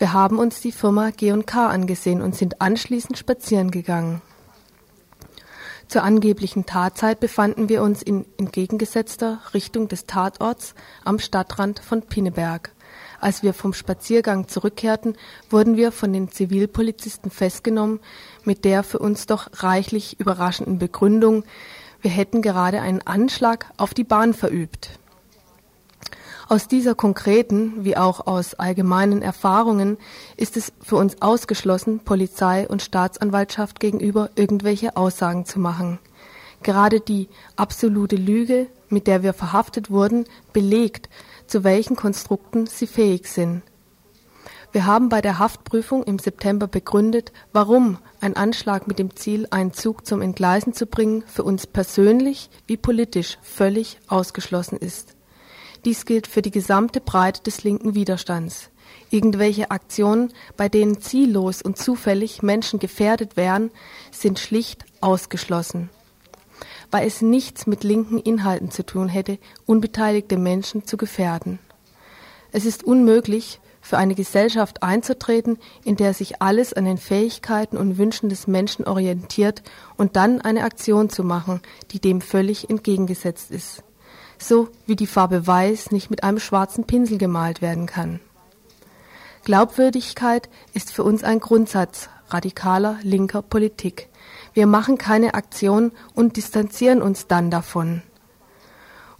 Wir 0.01 0.13
haben 0.13 0.39
uns 0.39 0.61
die 0.61 0.71
Firma 0.71 1.11
G&K 1.11 1.67
angesehen 1.67 2.23
und 2.23 2.35
sind 2.35 2.59
anschließend 2.59 3.19
spazieren 3.19 3.69
gegangen. 3.69 4.23
Zur 5.87 6.01
angeblichen 6.01 6.65
Tatzeit 6.65 7.19
befanden 7.19 7.69
wir 7.69 7.83
uns 7.83 8.01
in 8.01 8.25
entgegengesetzter 8.39 9.41
Richtung 9.53 9.89
des 9.89 10.07
Tatorts 10.07 10.73
am 11.05 11.19
Stadtrand 11.19 11.81
von 11.81 12.01
Pinneberg. 12.01 12.71
Als 13.19 13.43
wir 13.43 13.53
vom 13.53 13.73
Spaziergang 13.73 14.47
zurückkehrten, 14.47 15.17
wurden 15.51 15.77
wir 15.77 15.91
von 15.91 16.11
den 16.11 16.31
Zivilpolizisten 16.31 17.29
festgenommen 17.29 17.99
mit 18.43 18.65
der 18.65 18.81
für 18.81 18.97
uns 18.97 19.27
doch 19.27 19.49
reichlich 19.53 20.19
überraschenden 20.19 20.79
Begründung, 20.79 21.43
wir 22.01 22.09
hätten 22.09 22.41
gerade 22.41 22.81
einen 22.81 23.05
Anschlag 23.05 23.67
auf 23.77 23.93
die 23.93 24.03
Bahn 24.03 24.33
verübt. 24.33 24.99
Aus 26.51 26.67
dieser 26.67 26.95
konkreten 26.95 27.85
wie 27.85 27.95
auch 27.95 28.27
aus 28.27 28.55
allgemeinen 28.55 29.21
Erfahrungen 29.21 29.97
ist 30.35 30.57
es 30.57 30.73
für 30.81 30.97
uns 30.97 31.21
ausgeschlossen, 31.21 31.99
Polizei 31.99 32.67
und 32.67 32.81
Staatsanwaltschaft 32.81 33.79
gegenüber 33.79 34.31
irgendwelche 34.35 34.97
Aussagen 34.97 35.45
zu 35.45 35.61
machen. 35.61 35.97
Gerade 36.61 36.99
die 36.99 37.29
absolute 37.55 38.17
Lüge, 38.17 38.67
mit 38.89 39.07
der 39.07 39.23
wir 39.23 39.31
verhaftet 39.31 39.91
wurden, 39.91 40.25
belegt, 40.51 41.07
zu 41.47 41.63
welchen 41.63 41.95
Konstrukten 41.95 42.67
sie 42.67 42.87
fähig 42.87 43.27
sind. 43.27 43.61
Wir 44.73 44.85
haben 44.85 45.07
bei 45.07 45.21
der 45.21 45.39
Haftprüfung 45.39 46.03
im 46.03 46.19
September 46.19 46.67
begründet, 46.67 47.31
warum 47.53 47.97
ein 48.19 48.35
Anschlag 48.35 48.87
mit 48.87 48.99
dem 48.99 49.15
Ziel, 49.15 49.47
einen 49.51 49.71
Zug 49.71 50.05
zum 50.05 50.21
Entgleisen 50.21 50.73
zu 50.73 50.85
bringen, 50.85 51.23
für 51.27 51.43
uns 51.43 51.65
persönlich 51.65 52.49
wie 52.67 52.75
politisch 52.75 53.37
völlig 53.41 53.99
ausgeschlossen 54.09 54.77
ist. 54.77 55.15
Dies 55.83 56.05
gilt 56.05 56.27
für 56.27 56.41
die 56.41 56.51
gesamte 56.51 57.01
Breite 57.01 57.41
des 57.41 57.63
linken 57.63 57.95
Widerstands. 57.95 58.69
Irgendwelche 59.09 59.71
Aktionen, 59.71 60.31
bei 60.55 60.69
denen 60.69 61.01
ziellos 61.01 61.61
und 61.61 61.77
zufällig 61.77 62.43
Menschen 62.43 62.79
gefährdet 62.79 63.35
werden, 63.35 63.71
sind 64.11 64.39
schlicht 64.39 64.85
ausgeschlossen. 65.01 65.89
Weil 66.91 67.07
es 67.07 67.21
nichts 67.21 67.65
mit 67.65 67.83
linken 67.83 68.19
Inhalten 68.19 68.69
zu 68.69 68.85
tun 68.85 69.09
hätte, 69.09 69.39
unbeteiligte 69.65 70.37
Menschen 70.37 70.85
zu 70.85 70.97
gefährden. 70.97 71.57
Es 72.51 72.65
ist 72.65 72.83
unmöglich, 72.83 73.59
für 73.81 73.97
eine 73.97 74.13
Gesellschaft 74.13 74.83
einzutreten, 74.83 75.57
in 75.83 75.95
der 75.95 76.13
sich 76.13 76.41
alles 76.41 76.73
an 76.73 76.85
den 76.85 76.97
Fähigkeiten 76.97 77.77
und 77.77 77.97
Wünschen 77.97 78.29
des 78.29 78.45
Menschen 78.45 78.85
orientiert 78.85 79.63
und 79.97 80.15
dann 80.15 80.39
eine 80.39 80.63
Aktion 80.63 81.09
zu 81.09 81.23
machen, 81.23 81.61
die 81.91 81.99
dem 81.99 82.21
völlig 82.21 82.69
entgegengesetzt 82.69 83.49
ist. 83.49 83.83
So 84.41 84.69
wie 84.87 84.95
die 84.95 85.05
Farbe 85.05 85.45
Weiß 85.45 85.91
nicht 85.91 86.09
mit 86.09 86.23
einem 86.23 86.39
schwarzen 86.39 86.85
Pinsel 86.85 87.19
gemalt 87.19 87.61
werden 87.61 87.85
kann. 87.85 88.19
Glaubwürdigkeit 89.43 90.49
ist 90.73 90.91
für 90.91 91.03
uns 91.03 91.23
ein 91.23 91.39
Grundsatz 91.39 92.09
radikaler 92.29 92.97
linker 93.03 93.43
Politik. 93.43 94.09
Wir 94.53 94.65
machen 94.65 94.97
keine 94.97 95.35
Aktion 95.35 95.91
und 96.15 96.37
distanzieren 96.37 97.03
uns 97.03 97.27
dann 97.27 97.51
davon. 97.51 98.01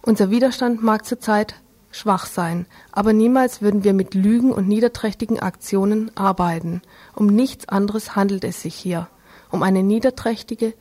Unser 0.00 0.30
Widerstand 0.30 0.82
mag 0.82 1.06
zurzeit 1.06 1.54
schwach 1.92 2.26
sein, 2.26 2.66
aber 2.90 3.12
niemals 3.12 3.62
würden 3.62 3.84
wir 3.84 3.92
mit 3.92 4.14
Lügen 4.14 4.50
und 4.50 4.66
niederträchtigen 4.66 5.38
Aktionen 5.38 6.10
arbeiten. 6.16 6.82
Um 7.14 7.26
nichts 7.26 7.68
anderes 7.68 8.16
handelt 8.16 8.42
es 8.42 8.62
sich 8.62 8.74
hier, 8.74 9.08
um 9.50 9.62
eine 9.62 9.84
niederträchtige, 9.84 10.74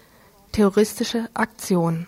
terroristische 0.52 1.30
Aktion. 1.36 2.08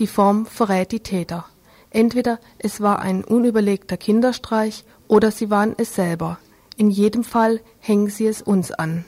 Die 0.00 0.06
Form 0.06 0.46
verrät 0.46 0.92
die 0.92 1.00
Täter. 1.00 1.44
Entweder 1.90 2.40
es 2.58 2.80
war 2.80 3.00
ein 3.00 3.22
unüberlegter 3.22 3.98
Kinderstreich 3.98 4.84
oder 5.08 5.30
sie 5.30 5.50
waren 5.50 5.74
es 5.76 5.94
selber. 5.94 6.38
In 6.76 6.90
jedem 6.90 7.22
Fall 7.22 7.60
hängen 7.80 8.08
sie 8.08 8.26
es 8.26 8.40
uns 8.40 8.72
an. 8.72 9.04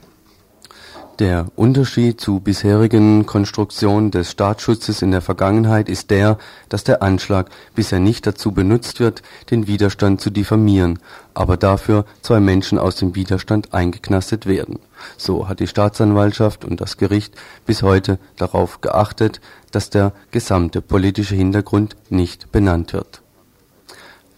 Der 1.18 1.46
Unterschied 1.56 2.22
zu 2.22 2.40
bisherigen 2.40 3.26
Konstruktionen 3.26 4.10
des 4.10 4.30
Staatsschutzes 4.30 5.02
in 5.02 5.10
der 5.10 5.20
Vergangenheit 5.20 5.90
ist 5.90 6.10
der, 6.10 6.38
dass 6.70 6.84
der 6.84 7.02
Anschlag 7.02 7.50
bisher 7.74 8.00
nicht 8.00 8.26
dazu 8.26 8.52
benutzt 8.52 8.98
wird, 8.98 9.22
den 9.50 9.66
Widerstand 9.66 10.22
zu 10.22 10.30
diffamieren, 10.30 11.00
aber 11.34 11.58
dafür 11.58 12.06
zwei 12.22 12.40
Menschen 12.40 12.78
aus 12.78 12.96
dem 12.96 13.14
Widerstand 13.14 13.74
eingeknastet 13.74 14.46
werden. 14.46 14.78
So 15.18 15.50
hat 15.50 15.60
die 15.60 15.66
Staatsanwaltschaft 15.66 16.64
und 16.64 16.80
das 16.80 16.96
Gericht 16.96 17.34
bis 17.66 17.82
heute 17.82 18.18
darauf 18.36 18.80
geachtet, 18.80 19.42
dass 19.70 19.90
der 19.90 20.12
gesamte 20.30 20.80
politische 20.80 21.34
Hintergrund 21.34 21.94
nicht 22.08 22.50
benannt 22.52 22.94
wird. 22.94 23.20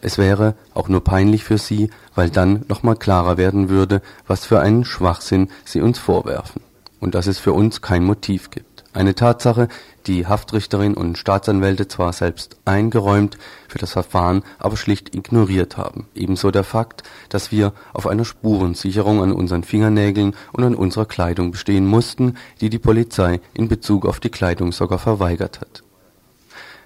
Es 0.01 0.19
wäre 0.19 0.55
auch 0.75 0.89
nur 0.89 1.05
peinlich 1.05 1.45
für 1.45 1.57
sie, 1.57 1.89
weil 2.17 2.31
dann 2.31 2.65
nochmal 2.69 2.97
klarer 2.97 3.37
werden 3.37 3.69
würde, 3.69 4.03
was 4.27 4.45
für 4.45 4.61
einen 4.61 4.85
Schwachsinn 4.85 5.49
sie 5.65 5.81
uns 5.81 6.01
vorwerfen 6.01 6.64
und 7.05 7.15
dass 7.15 7.27
es 7.27 7.39
für 7.39 7.53
uns 7.53 7.83
kein 7.83 8.03
Motiv 8.03 8.49
gibt. 8.49 8.83
Eine 8.95 9.15
Tatsache, 9.15 9.69
die 10.07 10.27
Haftrichterin 10.27 10.95
und 10.95 11.19
Staatsanwälte 11.19 11.87
zwar 11.87 12.15
selbst 12.15 12.57
eingeräumt, 12.65 13.37
für 13.69 13.77
das 13.77 13.93
Verfahren 13.93 14.43
aber 14.59 14.79
schlicht 14.79 15.15
ignoriert 15.15 15.77
haben. 15.77 16.07
Ebenso 16.15 16.51
der 16.51 16.65
Fakt, 16.65 17.03
dass 17.29 17.53
wir 17.53 17.75
auf 17.93 18.07
einer 18.07 18.25
Spurensicherung 18.25 19.23
an 19.23 19.33
unseren 19.33 19.65
Fingernägeln 19.65 20.35
und 20.53 20.65
an 20.65 20.75
unserer 20.75 21.05
Kleidung 21.05 21.51
bestehen 21.51 21.87
mussten, 21.87 22.39
die 22.63 22.71
die 22.71 22.79
Polizei 22.79 23.41
in 23.53 23.69
Bezug 23.69 24.07
auf 24.07 24.19
die 24.19 24.31
Kleidung 24.31 24.73
sogar 24.73 24.99
verweigert 24.99 25.61
hat. 25.61 25.83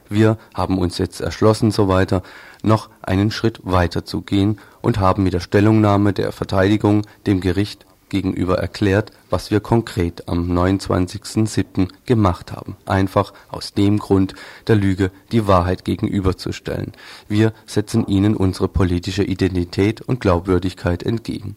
Wir 0.09 0.37
haben 0.53 0.79
uns 0.79 0.99
jetzt 0.99 1.21
erschlossen, 1.21 1.71
so 1.71 1.87
weiter, 1.87 2.23
noch 2.65 2.89
einen 3.03 3.31
Schritt 3.31 3.61
weiter 3.63 4.05
zu 4.05 4.23
gehen 4.23 4.59
und 4.81 4.99
haben 4.99 5.23
mit 5.23 5.35
der 5.35 5.41
Stellungnahme 5.41 6.13
der 6.13 6.33
Verteidigung 6.33 7.07
dem 7.27 7.41
Gericht 7.41 7.87
gegenüber 8.09 8.59
erklärt, 8.59 9.13
was 9.31 9.51
wir 9.51 9.61
konkret 9.61 10.29
am 10.29 10.51
29.07. 10.51 11.89
gemacht 12.07 12.53
haben. 12.53 12.77
Einfach 12.87 13.33
aus 13.51 13.73
dem 13.75 13.99
Grund, 13.99 14.35
der 14.67 14.77
Lüge 14.77 15.11
die 15.33 15.47
Wahrheit 15.47 15.85
gegenüberzustellen. 15.85 16.93
Wir 17.29 17.53
setzen 17.67 18.07
ihnen 18.07 18.37
unsere 18.37 18.69
politische 18.69 19.25
Identität 19.25 20.01
und 20.01 20.21
Glaubwürdigkeit 20.21 21.03
entgegen. 21.03 21.57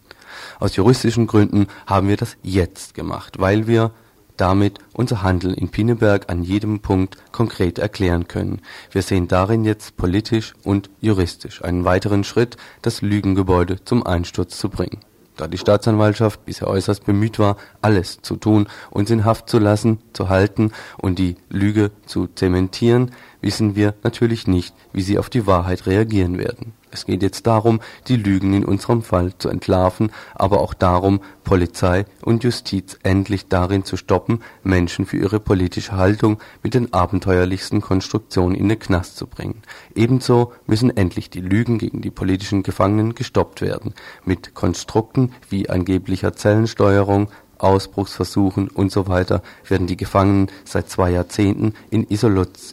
Aus 0.60 0.76
juristischen 0.76 1.28
Gründen 1.28 1.68
haben 1.86 2.08
wir 2.08 2.18
das 2.18 2.38
jetzt 2.42 2.94
gemacht, 2.94 3.40
weil 3.40 3.68
wir 3.68 3.92
damit 4.38 4.80
unser 4.94 5.22
Handeln 5.22 5.54
in 5.54 5.70
Pinneberg 5.70 6.32
an 6.32 6.44
jedem 6.44 6.80
Punkt 6.80 7.18
konkret 7.32 7.78
erklären 7.78 8.28
können. 8.28 8.62
Wir 8.92 9.04
sehen 9.04 9.28
darin 9.28 9.66
jetzt 9.66 9.98
politisch 9.98 10.54
und 10.64 10.90
juristisch 11.00 11.64
einen 11.64 11.86
weiteren 11.86 12.24
Schritt, 12.24 12.58
das 12.82 13.02
Lügengebäude 13.02 13.84
zum 13.86 14.06
Einsturz 14.06 14.58
zu 14.58 14.70
bringen. 14.70 15.00
Da 15.38 15.48
die 15.48 15.58
Staatsanwaltschaft 15.58 16.46
bisher 16.46 16.68
äußerst 16.68 17.06
bemüht 17.06 17.40
war, 17.40 17.58
alles 17.82 18.22
zu 18.22 18.36
tun, 18.36 18.68
uns 18.90 19.10
in 19.10 19.26
Haft 19.26 19.50
zu 19.50 19.60
lassen, 19.60 20.00
zu 20.14 20.30
halten 20.30 20.72
und 20.98 21.20
die 21.20 21.36
Lüge 21.50 21.92
zu 22.06 22.28
zementieren, 22.28 23.12
wissen 23.42 23.76
wir 23.76 23.94
natürlich 24.04 24.48
nicht, 24.48 24.76
wie 24.94 25.02
sie 25.02 25.18
auf 25.18 25.30
die 25.30 25.48
Wahrheit 25.48 25.88
reagieren 25.88 26.38
werden. 26.38 26.74
Es 26.92 27.06
geht 27.06 27.24
jetzt 27.24 27.48
darum, 27.48 27.80
die 28.08 28.18
Lügen 28.18 28.54
in 28.54 28.66
unserem 28.66 29.02
Fall 29.02 29.34
zu 29.38 29.50
entlarven, 29.50 30.12
aber 30.36 30.60
auch 30.60 30.74
darum, 30.74 31.22
Polizei 31.44 32.06
und 32.22 32.44
Justiz 32.44 33.00
endlich 33.04 33.48
darin 33.48 33.86
zu 33.86 33.96
stoppen, 33.96 34.44
Menschen 34.64 35.06
für 35.06 35.18
ihre 35.18 35.40
politische 35.40 35.94
Haltung 35.94 36.40
mit 36.64 36.74
den 36.74 36.94
abenteuerlichsten 36.94 37.82
Konstruktionen 37.82 38.56
in 38.56 38.68
den 38.68 38.80
Knast 38.80 39.16
zu 39.16 39.26
bringen. 39.26 39.62
Ebenso 39.96 40.54
müssen 40.68 40.96
endlich 40.96 41.30
die 41.30 41.42
Lügen 41.42 41.78
gegen 41.78 42.02
die 42.02 42.12
politischen 42.12 42.62
Gefangenen 42.62 43.16
gestoppt 43.16 43.62
werden, 43.62 43.94
mit 44.26 44.54
Konstrukten 44.54 45.32
wie 45.50 45.70
angeblicher 45.70 46.34
Zellensteuerung, 46.36 47.30
Ausbruchsversuchen 47.62 48.70
und 48.70 48.92
so 48.92 49.08
weiter 49.08 49.42
werden 49.68 49.88
die 49.88 49.98
Gefangenen 49.98 50.50
seit 50.66 50.90
zwei 50.90 51.12
Jahrzehnten 51.12 51.74
in, 51.90 52.08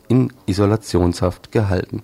in 0.09 0.33
Isolationshaft 0.47 1.53
gehalten. 1.53 2.03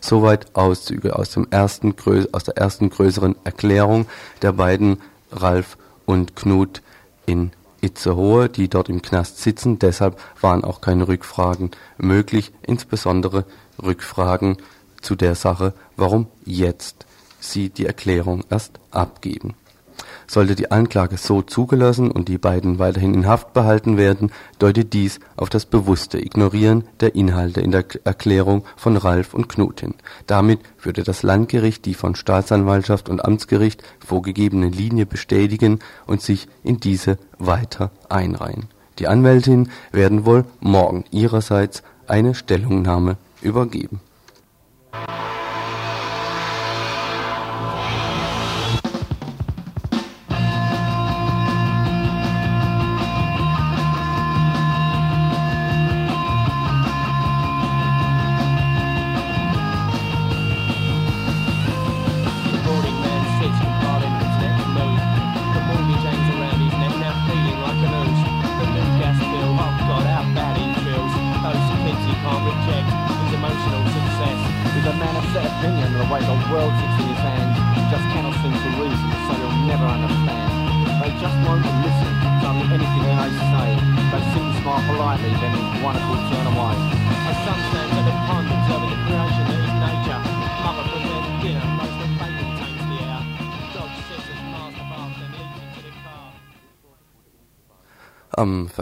Soweit 0.00 0.54
Auszüge 0.56 1.16
aus, 1.16 1.30
dem 1.30 1.46
ersten, 1.50 1.94
aus 2.32 2.44
der 2.44 2.56
ersten 2.56 2.90
größeren 2.90 3.36
Erklärung 3.44 4.06
der 4.42 4.52
beiden 4.52 5.00
Ralf 5.32 5.76
und 6.06 6.36
Knut 6.36 6.82
in 7.26 7.52
Itzehoe, 7.80 8.48
die 8.48 8.68
dort 8.68 8.88
im 8.88 9.02
Knast 9.02 9.38
sitzen. 9.38 9.78
Deshalb 9.78 10.18
waren 10.40 10.64
auch 10.64 10.80
keine 10.80 11.08
Rückfragen 11.08 11.70
möglich, 11.98 12.52
insbesondere 12.62 13.44
Rückfragen 13.82 14.56
zu 15.00 15.16
der 15.16 15.34
Sache, 15.34 15.72
warum 15.96 16.26
jetzt 16.44 17.06
sie 17.40 17.70
die 17.70 17.86
Erklärung 17.86 18.44
erst 18.50 18.72
abgeben. 18.90 19.54
Sollte 20.26 20.54
die 20.54 20.70
Anklage 20.70 21.16
so 21.16 21.42
zugelassen 21.42 22.10
und 22.10 22.28
die 22.28 22.38
beiden 22.38 22.78
weiterhin 22.78 23.14
in 23.14 23.26
Haft 23.26 23.52
behalten 23.52 23.96
werden, 23.96 24.30
deutet 24.58 24.92
dies 24.92 25.20
auf 25.36 25.48
das 25.48 25.66
bewusste 25.66 26.18
Ignorieren 26.18 26.84
der 27.00 27.14
Inhalte 27.14 27.60
in 27.60 27.70
der 27.70 27.84
Erklärung 28.04 28.64
von 28.76 28.96
Ralf 28.96 29.34
und 29.34 29.48
Knut 29.48 29.80
hin. 29.80 29.94
Damit 30.26 30.60
würde 30.82 31.02
das 31.02 31.22
Landgericht 31.22 31.84
die 31.84 31.94
von 31.94 32.14
Staatsanwaltschaft 32.14 33.08
und 33.08 33.24
Amtsgericht 33.24 33.82
vorgegebene 34.04 34.68
Linie 34.68 35.06
bestätigen 35.06 35.78
und 36.06 36.22
sich 36.22 36.48
in 36.62 36.80
diese 36.80 37.18
weiter 37.38 37.90
einreihen. 38.08 38.68
Die 38.98 39.08
Anwältinnen 39.08 39.70
werden 39.92 40.26
wohl 40.26 40.44
morgen 40.60 41.04
ihrerseits 41.10 41.82
eine 42.06 42.34
Stellungnahme 42.34 43.16
übergeben 43.40 44.00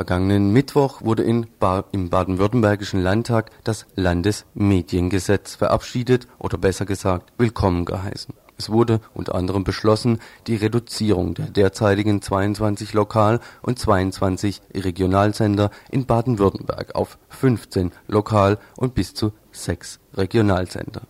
vergangenen 0.08 0.54
Mittwoch 0.54 1.02
wurde 1.02 1.22
ba 1.58 1.84
im 1.92 2.08
baden-württembergischen 2.08 3.02
Landtag 3.02 3.50
das 3.62 3.84
Landesmediengesetz 3.94 5.56
verabschiedet 5.56 6.26
oder 6.38 6.56
besser 6.56 6.86
gesagt 6.86 7.30
willkommen 7.36 7.84
geheißen. 7.84 8.32
Es 8.56 8.70
wurde 8.70 9.02
unter 9.12 9.34
anderem 9.34 9.64
beschlossen, 9.64 10.18
die 10.46 10.56
Reduzierung 10.56 11.34
der 11.34 11.48
derzeitigen 11.48 12.22
22 12.22 12.94
Lokal- 12.94 13.40
und 13.60 13.78
22 13.78 14.62
Regionalsender 14.72 15.70
in 15.90 16.06
Baden-Württemberg 16.06 16.94
auf 16.94 17.18
15 17.28 17.92
Lokal- 18.06 18.56
und 18.78 18.94
bis 18.94 19.12
zu 19.12 19.34
6 19.52 20.00
Regionalsender. 20.14 21.02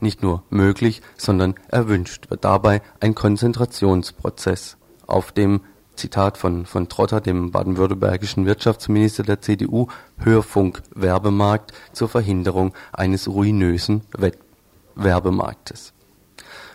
Nicht 0.00 0.22
nur 0.22 0.42
möglich, 0.50 1.00
sondern 1.16 1.54
erwünscht 1.68 2.28
wird 2.28 2.44
dabei 2.44 2.82
ein 3.00 3.14
Konzentrationsprozess 3.14 4.76
auf 5.06 5.32
dem 5.32 5.62
Zitat 5.96 6.38
von, 6.38 6.66
von 6.66 6.88
Trotter, 6.88 7.20
dem 7.20 7.50
baden-württembergischen 7.50 8.46
Wirtschaftsminister 8.46 9.22
der 9.22 9.40
CDU, 9.40 9.88
Hörfunk-Werbemarkt 10.18 11.72
zur 11.92 12.08
Verhinderung 12.08 12.74
eines 12.92 13.28
ruinösen 13.28 14.02
Wettwerbemarktes. 14.16 15.92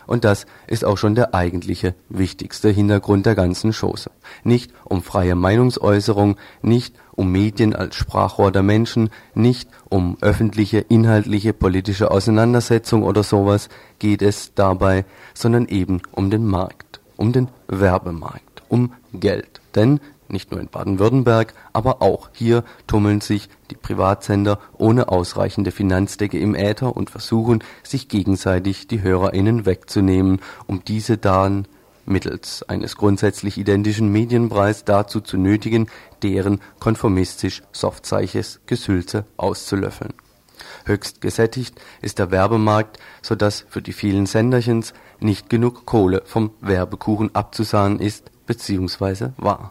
Und 0.06 0.24
das 0.24 0.46
ist 0.66 0.84
auch 0.84 0.98
schon 0.98 1.14
der 1.14 1.34
eigentliche, 1.36 1.94
wichtigste 2.08 2.68
Hintergrund 2.68 3.26
der 3.26 3.36
ganzen 3.36 3.72
Chose. 3.72 4.10
Nicht 4.42 4.72
um 4.84 5.04
freie 5.04 5.36
Meinungsäußerung, 5.36 6.36
nicht 6.62 6.96
um 7.14 7.30
Medien 7.30 7.76
als 7.76 7.94
Sprachrohr 7.94 8.50
der 8.50 8.64
Menschen, 8.64 9.10
nicht 9.34 9.68
um 9.88 10.16
öffentliche, 10.20 10.78
inhaltliche, 10.78 11.52
politische 11.52 12.10
Auseinandersetzung 12.10 13.04
oder 13.04 13.22
sowas 13.22 13.68
geht 14.00 14.20
es 14.20 14.52
dabei, 14.54 15.04
sondern 15.32 15.68
eben 15.68 16.02
um 16.10 16.28
den 16.28 16.44
Markt, 16.44 17.00
um 17.16 17.32
den 17.32 17.48
Werbemarkt 17.68 18.49
um 18.70 18.94
Geld. 19.12 19.60
Denn 19.74 20.00
nicht 20.28 20.50
nur 20.50 20.60
in 20.60 20.68
Baden-Württemberg, 20.68 21.54
aber 21.72 22.02
auch 22.02 22.30
hier 22.32 22.64
tummeln 22.86 23.20
sich 23.20 23.48
die 23.70 23.74
Privatsender 23.74 24.58
ohne 24.78 25.08
ausreichende 25.08 25.72
Finanzdecke 25.72 26.38
im 26.38 26.54
Äther 26.54 26.96
und 26.96 27.10
versuchen, 27.10 27.62
sich 27.82 28.08
gegenseitig 28.08 28.86
die 28.86 29.02
HörerInnen 29.02 29.66
wegzunehmen, 29.66 30.40
um 30.66 30.82
diese 30.84 31.18
dann 31.18 31.66
mittels 32.06 32.62
eines 32.68 32.96
grundsätzlich 32.96 33.58
identischen 33.58 34.10
Medienpreis 34.10 34.84
dazu 34.84 35.20
zu 35.20 35.36
nötigen, 35.36 35.88
deren 36.22 36.60
konformistisch 36.78 37.62
softzeiches 37.72 38.60
Gesülze 38.66 39.24
auszulöffeln. 39.36 40.14
Höchst 40.84 41.20
gesättigt 41.20 41.80
ist 42.02 42.18
der 42.18 42.30
Werbemarkt, 42.30 42.98
so 43.22 43.34
dass 43.34 43.64
für 43.68 43.82
die 43.82 43.92
vielen 43.92 44.26
Senderchens 44.26 44.92
nicht 45.20 45.50
genug 45.50 45.86
Kohle 45.86 46.22
vom 46.24 46.50
Werbekuchen 46.60 47.34
abzusahnen 47.34 48.00
ist, 48.00 48.30
beziehungsweise 48.50 49.32
war. 49.36 49.70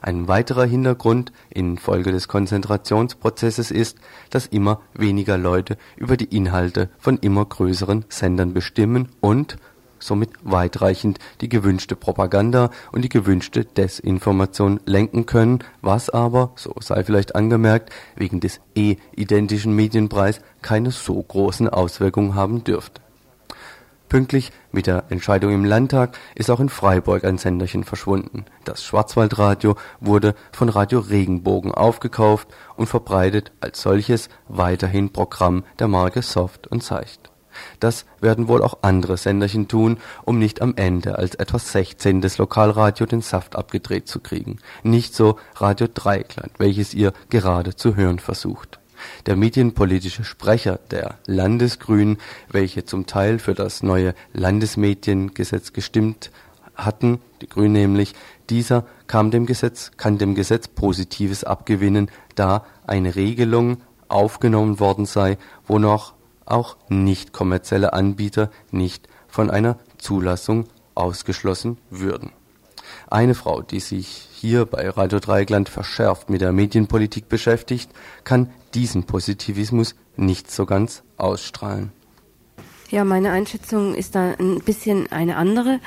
Ein 0.00 0.26
weiterer 0.26 0.64
Hintergrund 0.64 1.32
infolge 1.50 2.12
des 2.12 2.28
Konzentrationsprozesses 2.28 3.70
ist, 3.70 3.98
dass 4.30 4.46
immer 4.46 4.80
weniger 4.94 5.36
Leute 5.36 5.76
über 5.98 6.16
die 6.16 6.34
Inhalte 6.34 6.88
von 6.98 7.18
immer 7.18 7.44
größeren 7.44 8.06
Sendern 8.08 8.54
bestimmen 8.54 9.10
und 9.20 9.58
somit 9.98 10.30
weitreichend 10.44 11.18
die 11.42 11.50
gewünschte 11.50 11.94
Propaganda 11.94 12.70
und 12.90 13.02
die 13.02 13.10
gewünschte 13.10 13.66
Desinformation 13.66 14.80
lenken 14.86 15.26
können, 15.26 15.58
was 15.82 16.08
aber, 16.08 16.52
so 16.56 16.74
sei 16.80 17.04
vielleicht 17.04 17.34
angemerkt, 17.34 17.92
wegen 18.14 18.40
des 18.40 18.60
eh-identischen 18.74 19.76
Medienpreis 19.76 20.40
keine 20.62 20.90
so 20.90 21.22
großen 21.22 21.68
Auswirkungen 21.68 22.34
haben 22.34 22.64
dürfte 22.64 23.05
Pünktlich 24.08 24.52
mit 24.70 24.86
der 24.86 25.04
Entscheidung 25.08 25.52
im 25.52 25.64
Landtag 25.64 26.16
ist 26.36 26.48
auch 26.48 26.60
in 26.60 26.68
Freiburg 26.68 27.24
ein 27.24 27.38
Senderchen 27.38 27.82
verschwunden. 27.82 28.44
Das 28.64 28.84
Schwarzwaldradio 28.84 29.74
wurde 29.98 30.36
von 30.52 30.68
Radio 30.68 31.00
Regenbogen 31.00 31.72
aufgekauft 31.72 32.46
und 32.76 32.86
verbreitet 32.86 33.50
als 33.60 33.82
solches 33.82 34.28
weiterhin 34.46 35.12
Programm 35.12 35.64
der 35.80 35.88
Marke 35.88 36.22
Soft 36.22 36.68
und 36.68 36.84
Seicht. 36.84 37.30
Das 37.80 38.04
werden 38.20 38.46
wohl 38.46 38.62
auch 38.62 38.78
andere 38.82 39.16
Senderchen 39.16 39.66
tun, 39.66 39.98
um 40.24 40.38
nicht 40.38 40.62
am 40.62 40.74
Ende 40.76 41.18
als 41.18 41.34
etwas 41.34 41.72
Sechzehntes 41.72 42.38
Lokalradio 42.38 43.06
den 43.06 43.22
Saft 43.22 43.56
abgedreht 43.56 44.06
zu 44.06 44.20
kriegen. 44.20 44.58
Nicht 44.84 45.14
so 45.14 45.36
Radio 45.56 45.88
Dreieckland, 45.92 46.52
welches 46.58 46.94
ihr 46.94 47.12
gerade 47.28 47.74
zu 47.74 47.96
hören 47.96 48.20
versucht 48.20 48.78
der 49.26 49.36
medienpolitische 49.36 50.24
Sprecher 50.24 50.78
der 50.90 51.18
Landesgrünen, 51.26 52.18
welche 52.50 52.84
zum 52.84 53.06
Teil 53.06 53.38
für 53.38 53.54
das 53.54 53.82
neue 53.82 54.14
Landesmediengesetz 54.32 55.72
gestimmt 55.72 56.30
hatten, 56.74 57.20
die 57.40 57.48
Grünen 57.48 57.72
nämlich, 57.72 58.14
dieser 58.50 58.86
kam 59.06 59.30
dem 59.30 59.46
Gesetz, 59.46 59.92
kann 59.96 60.18
dem 60.18 60.34
Gesetz 60.34 60.68
Positives 60.68 61.44
abgewinnen, 61.44 62.10
da 62.34 62.64
eine 62.86 63.16
Regelung 63.16 63.78
aufgenommen 64.08 64.78
worden 64.78 65.06
sei, 65.06 65.38
wonach 65.66 66.12
auch 66.44 66.76
nicht 66.88 67.32
kommerzielle 67.32 67.92
Anbieter 67.92 68.50
nicht 68.70 69.08
von 69.26 69.50
einer 69.50 69.78
Zulassung 69.98 70.66
ausgeschlossen 70.94 71.78
würden. 71.90 72.32
Eine 73.16 73.34
Frau, 73.34 73.62
die 73.62 73.80
sich 73.80 74.28
hier 74.34 74.66
bei 74.66 74.90
Radio 74.90 75.20
Dreieckland 75.20 75.70
verschärft 75.70 76.28
mit 76.28 76.42
der 76.42 76.52
Medienpolitik 76.52 77.30
beschäftigt, 77.30 77.90
kann 78.24 78.50
diesen 78.74 79.04
Positivismus 79.04 79.94
nicht 80.16 80.50
so 80.50 80.66
ganz 80.66 81.02
ausstrahlen. 81.16 81.92
Ja, 82.90 83.04
meine 83.04 83.30
Einschätzung 83.30 83.94
ist 83.94 84.16
da 84.16 84.34
ein 84.38 84.60
bisschen 84.60 85.10
eine 85.10 85.36
andere. 85.36 85.80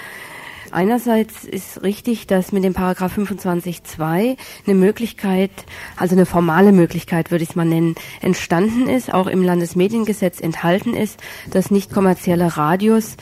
Einerseits 0.71 1.43
ist 1.43 1.84
richtig, 1.84 2.27
dass 2.27 2.51
mit 2.51 2.63
dem 2.63 2.73
Paragraph 2.73 3.17
25.2 3.17 4.38
eine 4.65 4.75
Möglichkeit, 4.75 5.51
also 5.95 6.15
eine 6.15 6.25
formale 6.25 6.71
Möglichkeit, 6.71 7.32
würde 7.32 7.43
ich 7.43 7.51
es 7.51 7.55
mal 7.55 7.65
nennen, 7.65 7.95
entstanden 8.21 8.88
ist, 8.88 9.13
auch 9.13 9.27
im 9.27 9.43
Landesmediengesetz 9.43 10.39
enthalten 10.39 10.93
ist, 10.93 11.19
dass 11.49 11.71
nicht 11.71 11.91
kommerzielle 11.91 12.58
Radios 12.58 13.17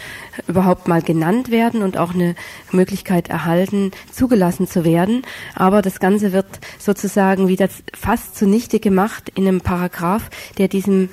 überhaupt 0.47 0.87
mal 0.87 1.01
genannt 1.01 1.51
werden 1.51 1.83
und 1.83 1.97
auch 1.97 2.13
eine 2.13 2.35
Möglichkeit 2.71 3.29
erhalten, 3.29 3.91
zugelassen 4.11 4.67
zu 4.67 4.83
werden. 4.83 5.23
Aber 5.55 5.81
das 5.81 5.99
Ganze 5.99 6.33
wird 6.33 6.47
sozusagen 6.79 7.47
wieder 7.47 7.69
fast 7.93 8.35
zunichte 8.35 8.79
gemacht 8.79 9.31
in 9.35 9.47
einem 9.47 9.61
Paragraph, 9.61 10.29
der 10.57 10.67
diesem 10.67 11.09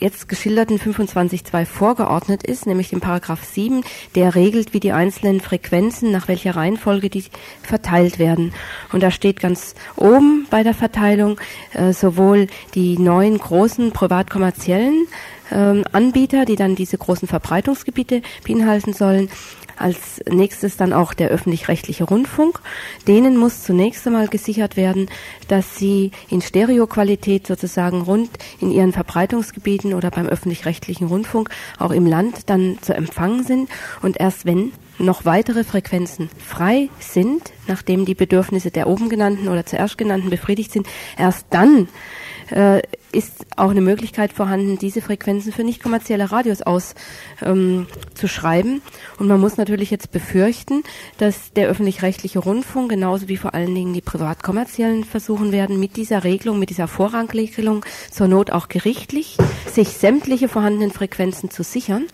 jetzt 0.00 0.28
geschilderten 0.28 0.78
25.2 0.78 1.66
vorgeordnet 1.66 2.42
ist, 2.42 2.66
nämlich 2.66 2.90
dem 2.90 3.00
Paragraph 3.00 3.44
7, 3.44 3.82
der 4.14 4.34
regelt, 4.34 4.72
wie 4.72 4.80
die 4.80 4.92
einzelnen 4.92 5.40
Frequenzen, 5.40 6.10
nach 6.10 6.28
welcher 6.28 6.56
Reihenfolge 6.56 7.10
die 7.10 7.24
verteilt 7.62 8.18
werden. 8.18 8.52
Und 8.92 9.02
da 9.02 9.10
steht 9.10 9.40
ganz 9.40 9.74
oben 9.96 10.46
bei 10.50 10.62
der 10.62 10.74
Verteilung 10.74 11.40
äh, 11.74 11.92
sowohl 11.92 12.46
die 12.74 12.98
neuen 12.98 13.38
großen 13.38 13.92
privat-kommerziellen 13.92 15.06
ähm, 15.50 15.84
Anbieter, 15.92 16.44
die 16.44 16.56
dann 16.56 16.74
diese 16.74 16.98
großen 16.98 17.28
Verbreitungsgebiete 17.28 18.22
beinhalten 18.46 18.92
sollen, 18.92 19.28
als 19.78 20.20
nächstes 20.28 20.76
dann 20.76 20.92
auch 20.92 21.14
der 21.14 21.28
öffentlich-rechtliche 21.28 22.04
Rundfunk. 22.04 22.60
Denen 23.06 23.36
muss 23.36 23.62
zunächst 23.62 24.06
einmal 24.06 24.28
gesichert 24.28 24.76
werden, 24.76 25.08
dass 25.48 25.76
sie 25.76 26.10
in 26.28 26.42
Stereoqualität 26.42 27.46
sozusagen 27.46 28.02
rund 28.02 28.30
in 28.60 28.70
ihren 28.70 28.92
Verbreitungsgebieten 28.92 29.94
oder 29.94 30.10
beim 30.10 30.26
öffentlich-rechtlichen 30.26 31.06
Rundfunk 31.06 31.50
auch 31.78 31.92
im 31.92 32.06
Land 32.06 32.50
dann 32.50 32.78
zu 32.82 32.94
empfangen 32.94 33.44
sind. 33.44 33.70
Und 34.02 34.18
erst 34.18 34.46
wenn 34.46 34.72
noch 34.98 35.24
weitere 35.24 35.62
Frequenzen 35.62 36.28
frei 36.44 36.88
sind, 36.98 37.52
nachdem 37.68 38.04
die 38.04 38.16
Bedürfnisse 38.16 38.70
der 38.70 38.88
oben 38.88 39.08
genannten 39.08 39.48
oder 39.48 39.64
zuerst 39.64 39.96
genannten 39.96 40.30
befriedigt 40.30 40.72
sind, 40.72 40.88
erst 41.16 41.46
dann 41.50 41.88
äh, 42.50 42.82
ist 43.18 43.46
auch 43.56 43.70
eine 43.70 43.80
Möglichkeit 43.80 44.32
vorhanden, 44.32 44.78
diese 44.78 45.02
Frequenzen 45.02 45.52
für 45.52 45.64
nicht 45.64 45.82
kommerzielle 45.82 46.30
Radios 46.30 46.62
auszuschreiben. 46.62 48.74
Ähm, 48.74 48.82
und 49.18 49.26
man 49.26 49.40
muss 49.40 49.56
natürlich 49.56 49.90
jetzt 49.90 50.12
befürchten, 50.12 50.84
dass 51.18 51.52
der 51.52 51.66
öffentlich-rechtliche 51.68 52.38
Rundfunk 52.38 52.90
genauso 52.90 53.26
wie 53.26 53.36
vor 53.36 53.54
allen 53.54 53.74
Dingen 53.74 53.92
die 53.92 54.00
privat-kommerziellen 54.00 55.02
versuchen 55.02 55.50
werden, 55.50 55.80
mit 55.80 55.96
dieser 55.96 56.22
Regelung, 56.22 56.60
mit 56.60 56.70
dieser 56.70 56.86
Vorrangregelung 56.86 57.84
zur 58.10 58.28
Not 58.28 58.52
auch 58.52 58.68
gerichtlich 58.68 59.36
sich 59.66 59.88
sämtliche 59.88 60.48
vorhandenen 60.48 60.92
Frequenzen 60.92 61.50
zu 61.50 61.64
sichern 61.64 62.06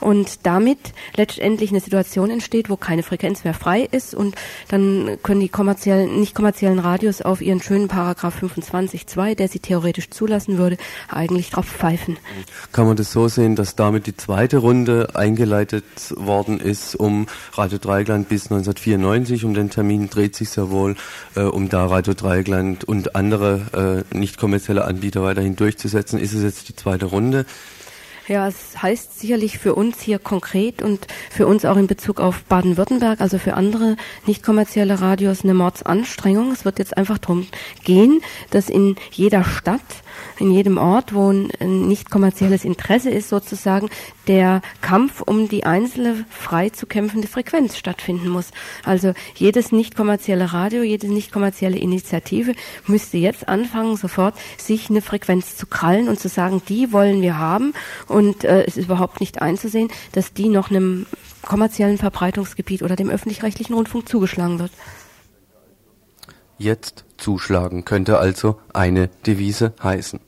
und 0.00 0.46
damit 0.46 0.78
letztendlich 1.16 1.70
eine 1.70 1.80
Situation 1.80 2.30
entsteht, 2.30 2.70
wo 2.70 2.76
keine 2.76 3.02
Frequenz 3.02 3.44
mehr 3.44 3.54
frei 3.54 3.88
ist 3.90 4.14
und 4.14 4.34
dann 4.68 5.18
können 5.22 5.40
die 5.40 5.48
kommerziellen, 5.48 6.20
nicht 6.20 6.34
kommerziellen 6.34 6.78
Radios 6.78 7.22
auf 7.22 7.40
ihren 7.40 7.60
schönen 7.60 7.88
Paragraph 7.88 8.42
25.2, 8.42 9.34
der 9.34 9.48
sie 9.48 9.58
theoretisch 9.60 10.10
zulassen 10.10 10.58
würde, 10.58 10.76
eigentlich 11.08 11.50
drauf 11.50 11.66
pfeifen. 11.66 12.18
Kann 12.72 12.86
man 12.86 12.96
das 12.96 13.12
so 13.12 13.28
sehen, 13.28 13.56
dass 13.56 13.76
damit 13.76 14.06
die 14.06 14.16
zweite 14.16 14.58
Runde 14.58 15.10
eingeleitet 15.14 15.84
worden 16.16 16.60
ist, 16.60 16.94
um 16.94 17.26
Radio 17.52 17.78
Dreieckland 17.78 18.28
bis 18.28 18.44
1994, 18.44 19.44
um 19.44 19.54
den 19.54 19.70
Termin 19.70 20.10
dreht 20.10 20.36
sich 20.36 20.50
sehr 20.50 20.70
wohl, 20.70 20.96
äh, 21.34 21.42
um 21.42 21.68
da 21.68 21.86
Radio 21.86 22.14
Dreieckland 22.14 22.84
und 22.84 23.16
andere 23.16 24.04
äh, 24.12 24.16
nicht 24.16 24.38
kommerzielle 24.38 24.84
Anbieter 24.84 25.22
weiterhin 25.22 25.56
durchzusetzen. 25.56 26.18
Ist 26.18 26.32
es 26.32 26.42
jetzt 26.42 26.68
die 26.68 26.76
zweite 26.76 27.06
Runde? 27.06 27.46
Ja, 28.30 28.46
es 28.46 28.80
heißt 28.80 29.18
sicherlich 29.18 29.58
für 29.58 29.74
uns 29.74 30.00
hier 30.00 30.20
konkret 30.20 30.82
und 30.82 31.08
für 31.30 31.48
uns 31.48 31.64
auch 31.64 31.76
in 31.76 31.88
Bezug 31.88 32.20
auf 32.20 32.44
Baden-Württemberg, 32.44 33.20
also 33.20 33.38
für 33.38 33.54
andere 33.54 33.96
nicht 34.24 34.44
kommerzielle 34.44 35.00
Radios, 35.00 35.42
eine 35.42 35.52
Mordsanstrengung. 35.52 36.52
Es 36.52 36.64
wird 36.64 36.78
jetzt 36.78 36.96
einfach 36.96 37.18
darum 37.18 37.48
gehen, 37.82 38.22
dass 38.52 38.68
in 38.68 38.94
jeder 39.10 39.42
Stadt 39.42 39.80
in 40.38 40.50
jedem 40.50 40.78
Ort, 40.78 41.14
wo 41.14 41.30
ein 41.30 41.50
nicht 41.88 42.10
kommerzielles 42.10 42.64
Interesse 42.64 43.10
ist, 43.10 43.28
sozusagen 43.28 43.88
der 44.26 44.62
Kampf 44.80 45.20
um 45.20 45.48
die 45.48 45.64
einzelne 45.64 46.24
frei 46.30 46.70
zu 46.70 46.86
kämpfende 46.86 47.28
Frequenz 47.28 47.76
stattfinden 47.76 48.28
muss. 48.28 48.50
Also 48.84 49.12
jedes 49.34 49.72
nicht 49.72 49.96
kommerzielle 49.96 50.52
Radio, 50.52 50.82
jede 50.82 51.08
nicht 51.08 51.32
kommerzielle 51.32 51.78
Initiative 51.78 52.54
müsste 52.86 53.18
jetzt 53.18 53.48
anfangen, 53.48 53.96
sofort 53.96 54.34
sich 54.56 54.90
eine 54.90 55.02
Frequenz 55.02 55.56
zu 55.56 55.66
krallen 55.66 56.08
und 56.08 56.20
zu 56.20 56.28
sagen, 56.28 56.62
die 56.68 56.92
wollen 56.92 57.22
wir 57.22 57.38
haben 57.38 57.72
und 58.06 58.44
äh, 58.44 58.64
es 58.64 58.76
ist 58.76 58.86
überhaupt 58.86 59.20
nicht 59.20 59.42
einzusehen, 59.42 59.88
dass 60.12 60.32
die 60.32 60.48
noch 60.48 60.70
einem 60.70 61.06
kommerziellen 61.42 61.98
Verbreitungsgebiet 61.98 62.82
oder 62.82 62.96
dem 62.96 63.10
öffentlich-rechtlichen 63.10 63.74
Rundfunk 63.74 64.08
zugeschlagen 64.08 64.58
wird. 64.58 64.72
Jetzt 66.58 67.04
zuschlagen 67.20 67.84
könnte 67.84 68.18
also 68.18 68.58
eine 68.72 69.08
Devise 69.26 69.72
heißen. 69.82 70.20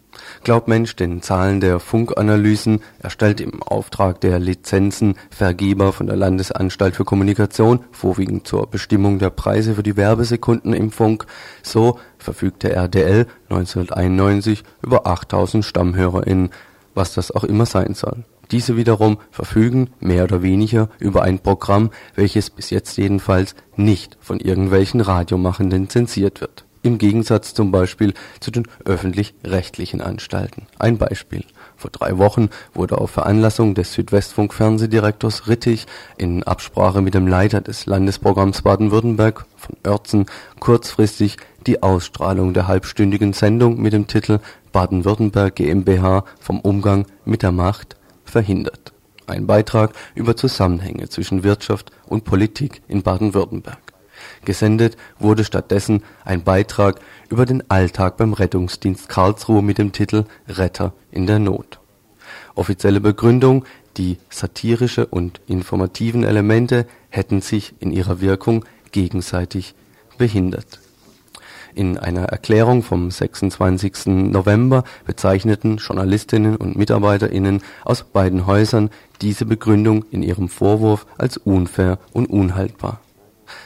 Glaubt 0.44 0.68
Mensch 0.68 0.96
den 0.96 1.22
Zahlen 1.22 1.60
der 1.60 1.80
Funkanalysen, 1.80 2.80
erstellt 3.00 3.40
im 3.40 3.62
Auftrag 3.62 4.20
der 4.20 4.38
Lizenzenvergeber 4.38 5.92
von 5.92 6.06
der 6.06 6.16
Landesanstalt 6.16 6.96
für 6.96 7.04
Kommunikation, 7.04 7.80
vorwiegend 7.92 8.46
zur 8.46 8.66
Bestimmung 8.66 9.18
der 9.18 9.30
Preise 9.30 9.74
für 9.74 9.82
die 9.82 9.96
Werbesekunden 9.96 10.74
im 10.74 10.90
Funk, 10.90 11.26
so 11.62 11.98
verfügte 12.18 12.72
RDL 12.72 13.26
1991 13.48 14.64
über 14.82 15.06
8000 15.06 15.64
StammhörerInnen, 15.64 16.50
was 16.94 17.14
das 17.14 17.30
auch 17.30 17.44
immer 17.44 17.66
sein 17.66 17.94
soll. 17.94 18.24
Diese 18.50 18.76
wiederum 18.76 19.18
verfügen 19.30 19.90
mehr 20.00 20.24
oder 20.24 20.42
weniger 20.42 20.90
über 20.98 21.22
ein 21.22 21.38
Programm, 21.38 21.90
welches 22.14 22.50
bis 22.50 22.68
jetzt 22.68 22.98
jedenfalls 22.98 23.54
nicht 23.76 24.18
von 24.20 24.40
irgendwelchen 24.40 25.00
Radiomachenden 25.00 25.88
zensiert 25.88 26.42
wird 26.42 26.66
im 26.82 26.98
Gegensatz 26.98 27.54
zum 27.54 27.70
Beispiel 27.70 28.14
zu 28.40 28.50
den 28.50 28.66
öffentlich-rechtlichen 28.84 30.00
Anstalten. 30.00 30.66
Ein 30.78 30.98
Beispiel. 30.98 31.44
Vor 31.76 31.90
drei 31.90 32.18
Wochen 32.18 32.50
wurde 32.74 32.98
auf 32.98 33.10
Veranlassung 33.10 33.74
des 33.74 33.92
Südwestfunk-Fernsehdirektors 33.94 35.48
Rittig 35.48 35.86
in 36.16 36.42
Absprache 36.42 37.00
mit 37.00 37.14
dem 37.14 37.26
Leiter 37.26 37.60
des 37.60 37.86
Landesprogramms 37.86 38.62
Baden-Württemberg 38.62 39.46
von 39.56 39.76
Oertzen 39.84 40.26
kurzfristig 40.60 41.38
die 41.66 41.82
Ausstrahlung 41.82 42.54
der 42.54 42.66
halbstündigen 42.66 43.32
Sendung 43.32 43.80
mit 43.80 43.92
dem 43.92 44.06
Titel 44.06 44.40
Baden-Württemberg 44.72 45.54
GmbH 45.56 46.24
vom 46.40 46.60
Umgang 46.60 47.06
mit 47.24 47.42
der 47.42 47.52
Macht 47.52 47.96
verhindert. 48.24 48.92
Ein 49.26 49.46
Beitrag 49.46 49.92
über 50.14 50.36
Zusammenhänge 50.36 51.08
zwischen 51.08 51.44
Wirtschaft 51.44 51.92
und 52.06 52.24
Politik 52.24 52.82
in 52.88 53.02
Baden-Württemberg. 53.02 53.91
Gesendet 54.44 54.96
wurde 55.18 55.44
stattdessen 55.44 56.02
ein 56.24 56.42
Beitrag 56.42 57.00
über 57.28 57.46
den 57.46 57.68
Alltag 57.70 58.16
beim 58.16 58.32
Rettungsdienst 58.32 59.08
Karlsruhe 59.08 59.62
mit 59.62 59.78
dem 59.78 59.92
Titel 59.92 60.24
Retter 60.48 60.92
in 61.10 61.26
der 61.26 61.38
Not. 61.38 61.80
Offizielle 62.54 63.00
Begründung 63.00 63.64
die 63.96 64.18
satirische 64.30 65.06
und 65.06 65.40
informativen 65.46 66.24
Elemente 66.24 66.86
hätten 67.10 67.40
sich 67.40 67.74
in 67.80 67.92
ihrer 67.92 68.20
Wirkung 68.20 68.64
gegenseitig 68.90 69.74
behindert. 70.16 70.80
In 71.74 71.98
einer 71.98 72.24
Erklärung 72.24 72.82
vom 72.82 73.10
26. 73.10 74.06
November 74.06 74.84
bezeichneten 75.06 75.78
Journalistinnen 75.78 76.56
und 76.56 76.76
Mitarbeiterinnen 76.76 77.62
aus 77.84 78.02
beiden 78.04 78.46
Häusern 78.46 78.90
diese 79.22 79.46
Begründung 79.46 80.04
in 80.10 80.22
ihrem 80.22 80.48
Vorwurf 80.48 81.06
als 81.16 81.38
unfair 81.38 81.98
und 82.12 82.26
unhaltbar 82.26 83.00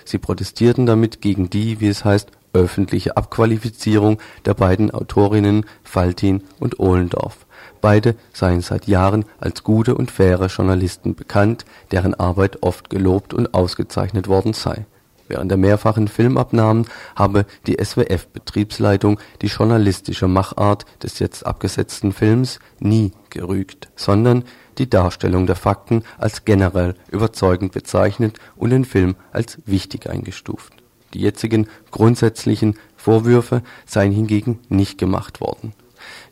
Sie 0.04 0.18
protestierten 0.18 0.86
damit 0.86 1.20
gegen 1.20 1.50
die, 1.50 1.80
wie 1.80 1.88
es 1.88 2.04
heißt, 2.04 2.30
öffentliche 2.52 3.16
Abqualifizierung 3.16 4.18
der 4.44 4.54
beiden 4.54 4.90
Autorinnen 4.90 5.66
Faltin 5.82 6.42
und 6.58 6.80
Ohlendorf. 6.80 7.46
Beide 7.80 8.16
seien 8.32 8.62
seit 8.62 8.86
Jahren 8.86 9.24
als 9.38 9.62
gute 9.62 9.94
und 9.94 10.10
faire 10.10 10.46
Journalisten 10.46 11.14
bekannt, 11.14 11.64
deren 11.90 12.14
Arbeit 12.14 12.62
oft 12.62 12.90
gelobt 12.90 13.34
und 13.34 13.54
ausgezeichnet 13.54 14.28
worden 14.28 14.54
sei. 14.54 14.86
Während 15.28 15.50
der 15.50 15.58
mehrfachen 15.58 16.08
Filmabnahmen 16.08 16.86
habe 17.16 17.46
die 17.66 17.76
SWF-Betriebsleitung 17.82 19.18
die 19.42 19.48
journalistische 19.48 20.28
Machart 20.28 20.84
des 21.02 21.18
jetzt 21.18 21.44
abgesetzten 21.44 22.12
Films 22.12 22.60
nie 22.78 23.12
gerügt, 23.30 23.88
sondern 23.96 24.44
die 24.78 24.90
Darstellung 24.90 25.46
der 25.46 25.56
Fakten 25.56 26.02
als 26.18 26.44
generell 26.44 26.94
überzeugend 27.10 27.72
bezeichnet 27.72 28.38
und 28.56 28.70
den 28.70 28.84
Film 28.84 29.16
als 29.32 29.58
wichtig 29.66 30.08
eingestuft. 30.08 30.72
Die 31.14 31.20
jetzigen 31.20 31.68
grundsätzlichen 31.90 32.76
Vorwürfe 32.96 33.62
seien 33.86 34.12
hingegen 34.12 34.58
nicht 34.68 34.98
gemacht 34.98 35.40
worden. 35.40 35.72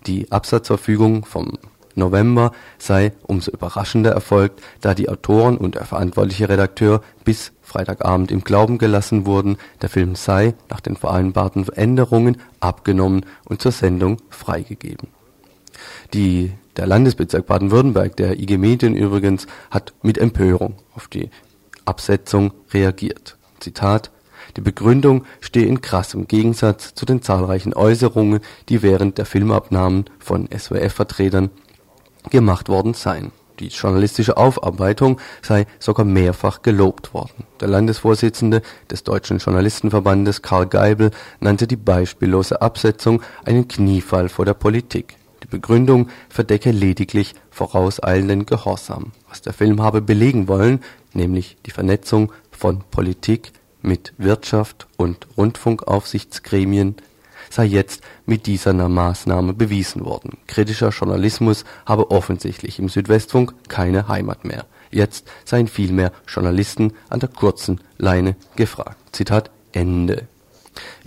Die 0.06 0.30
Absatzverfügung 0.30 1.24
vom 1.24 1.58
November 1.94 2.52
sei 2.78 3.12
umso 3.22 3.52
überraschender 3.52 4.10
erfolgt, 4.10 4.60
da 4.80 4.94
die 4.94 5.08
Autoren 5.08 5.56
und 5.56 5.76
der 5.76 5.84
verantwortliche 5.84 6.48
Redakteur 6.48 7.02
bis 7.24 7.52
Freitagabend 7.62 8.30
im 8.30 8.42
Glauben 8.42 8.78
gelassen 8.78 9.26
wurden, 9.26 9.56
der 9.80 9.88
Film 9.88 10.16
sei 10.16 10.54
nach 10.68 10.80
den 10.80 10.96
vereinbarten 10.96 11.66
Änderungen 11.68 12.38
abgenommen 12.60 13.24
und 13.44 13.62
zur 13.62 13.72
Sendung 13.72 14.18
freigegeben. 14.28 15.08
Die 16.12 16.52
der 16.76 16.86
Landesbezirk 16.86 17.46
Baden-Württemberg, 17.46 18.16
der 18.16 18.38
IG 18.38 18.58
Medien 18.58 18.94
übrigens, 18.94 19.46
hat 19.70 19.94
mit 20.02 20.18
Empörung 20.18 20.74
auf 20.94 21.08
die 21.08 21.30
Absetzung 21.84 22.52
reagiert. 22.72 23.36
Zitat 23.60 24.10
Die 24.56 24.60
Begründung 24.60 25.24
stehe 25.40 25.66
in 25.66 25.80
krassem 25.80 26.26
Gegensatz 26.26 26.94
zu 26.94 27.06
den 27.06 27.22
zahlreichen 27.22 27.74
Äußerungen, 27.74 28.40
die 28.68 28.82
während 28.82 29.18
der 29.18 29.26
Filmabnahmen 29.26 30.04
von 30.18 30.48
SWF-Vertretern 30.50 31.50
gemacht 32.30 32.68
worden 32.68 32.94
seien. 32.94 33.32
Die 33.60 33.68
journalistische 33.68 34.36
Aufarbeitung 34.36 35.20
sei 35.40 35.66
sogar 35.78 36.04
mehrfach 36.04 36.62
gelobt 36.62 37.14
worden. 37.14 37.44
Der 37.60 37.68
Landesvorsitzende 37.68 38.62
des 38.90 39.04
Deutschen 39.04 39.38
Journalistenverbandes 39.38 40.42
Karl 40.42 40.66
Geibel 40.66 41.12
nannte 41.38 41.68
die 41.68 41.76
beispiellose 41.76 42.60
Absetzung 42.60 43.22
einen 43.44 43.68
Kniefall 43.68 44.28
vor 44.28 44.44
der 44.44 44.54
Politik. 44.54 45.16
Begründung 45.54 46.08
verdecke 46.28 46.72
lediglich 46.72 47.34
vorauseilenden 47.52 48.44
Gehorsam, 48.44 49.12
was 49.28 49.40
der 49.40 49.52
Film 49.52 49.80
habe 49.80 50.02
belegen 50.02 50.48
wollen, 50.48 50.80
nämlich 51.12 51.56
die 51.64 51.70
Vernetzung 51.70 52.32
von 52.50 52.82
Politik 52.90 53.52
mit 53.80 54.14
Wirtschaft 54.18 54.88
und 54.96 55.28
Rundfunkaufsichtsgremien, 55.36 56.96
sei 57.50 57.66
jetzt 57.66 58.02
mit 58.26 58.46
dieser 58.46 58.72
Maßnahme 58.72 59.54
bewiesen 59.54 60.04
worden. 60.04 60.38
Kritischer 60.48 60.88
Journalismus 60.88 61.64
habe 61.86 62.10
offensichtlich 62.10 62.80
im 62.80 62.88
Südwestfunk 62.88 63.54
keine 63.68 64.08
Heimat 64.08 64.44
mehr. 64.44 64.66
Jetzt 64.90 65.28
seien 65.44 65.68
vielmehr 65.68 66.10
Journalisten 66.26 66.94
an 67.10 67.20
der 67.20 67.28
kurzen 67.28 67.80
Leine 67.96 68.34
gefragt. 68.56 68.96
Zitat 69.12 69.50
Ende. 69.70 70.26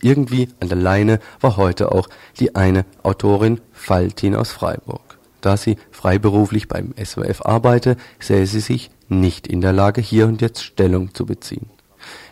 Irgendwie 0.02 0.50
an 0.60 0.70
der 0.70 0.78
Leine 0.78 1.20
war 1.42 1.58
heute 1.58 1.92
auch 1.92 2.10
die 2.40 2.56
eine 2.56 2.86
Autorin 3.04 3.62
Faltin 3.74 4.36
aus 4.36 4.52
Freiburg. 4.52 5.18
Da 5.42 5.58
sie 5.58 5.78
freiberuflich 5.92 6.68
beim 6.68 6.94
SWF 7.04 7.42
arbeite, 7.46 7.98
sähe 8.20 8.48
sie 8.48 8.60
sich 8.60 8.92
nicht 9.08 9.48
in 9.48 9.62
der 9.62 9.74
Lage, 9.74 10.02
hier 10.02 10.28
und 10.28 10.42
jetzt 10.42 10.64
Stellung 10.64 11.14
zu 11.14 11.26
beziehen. 11.26 11.70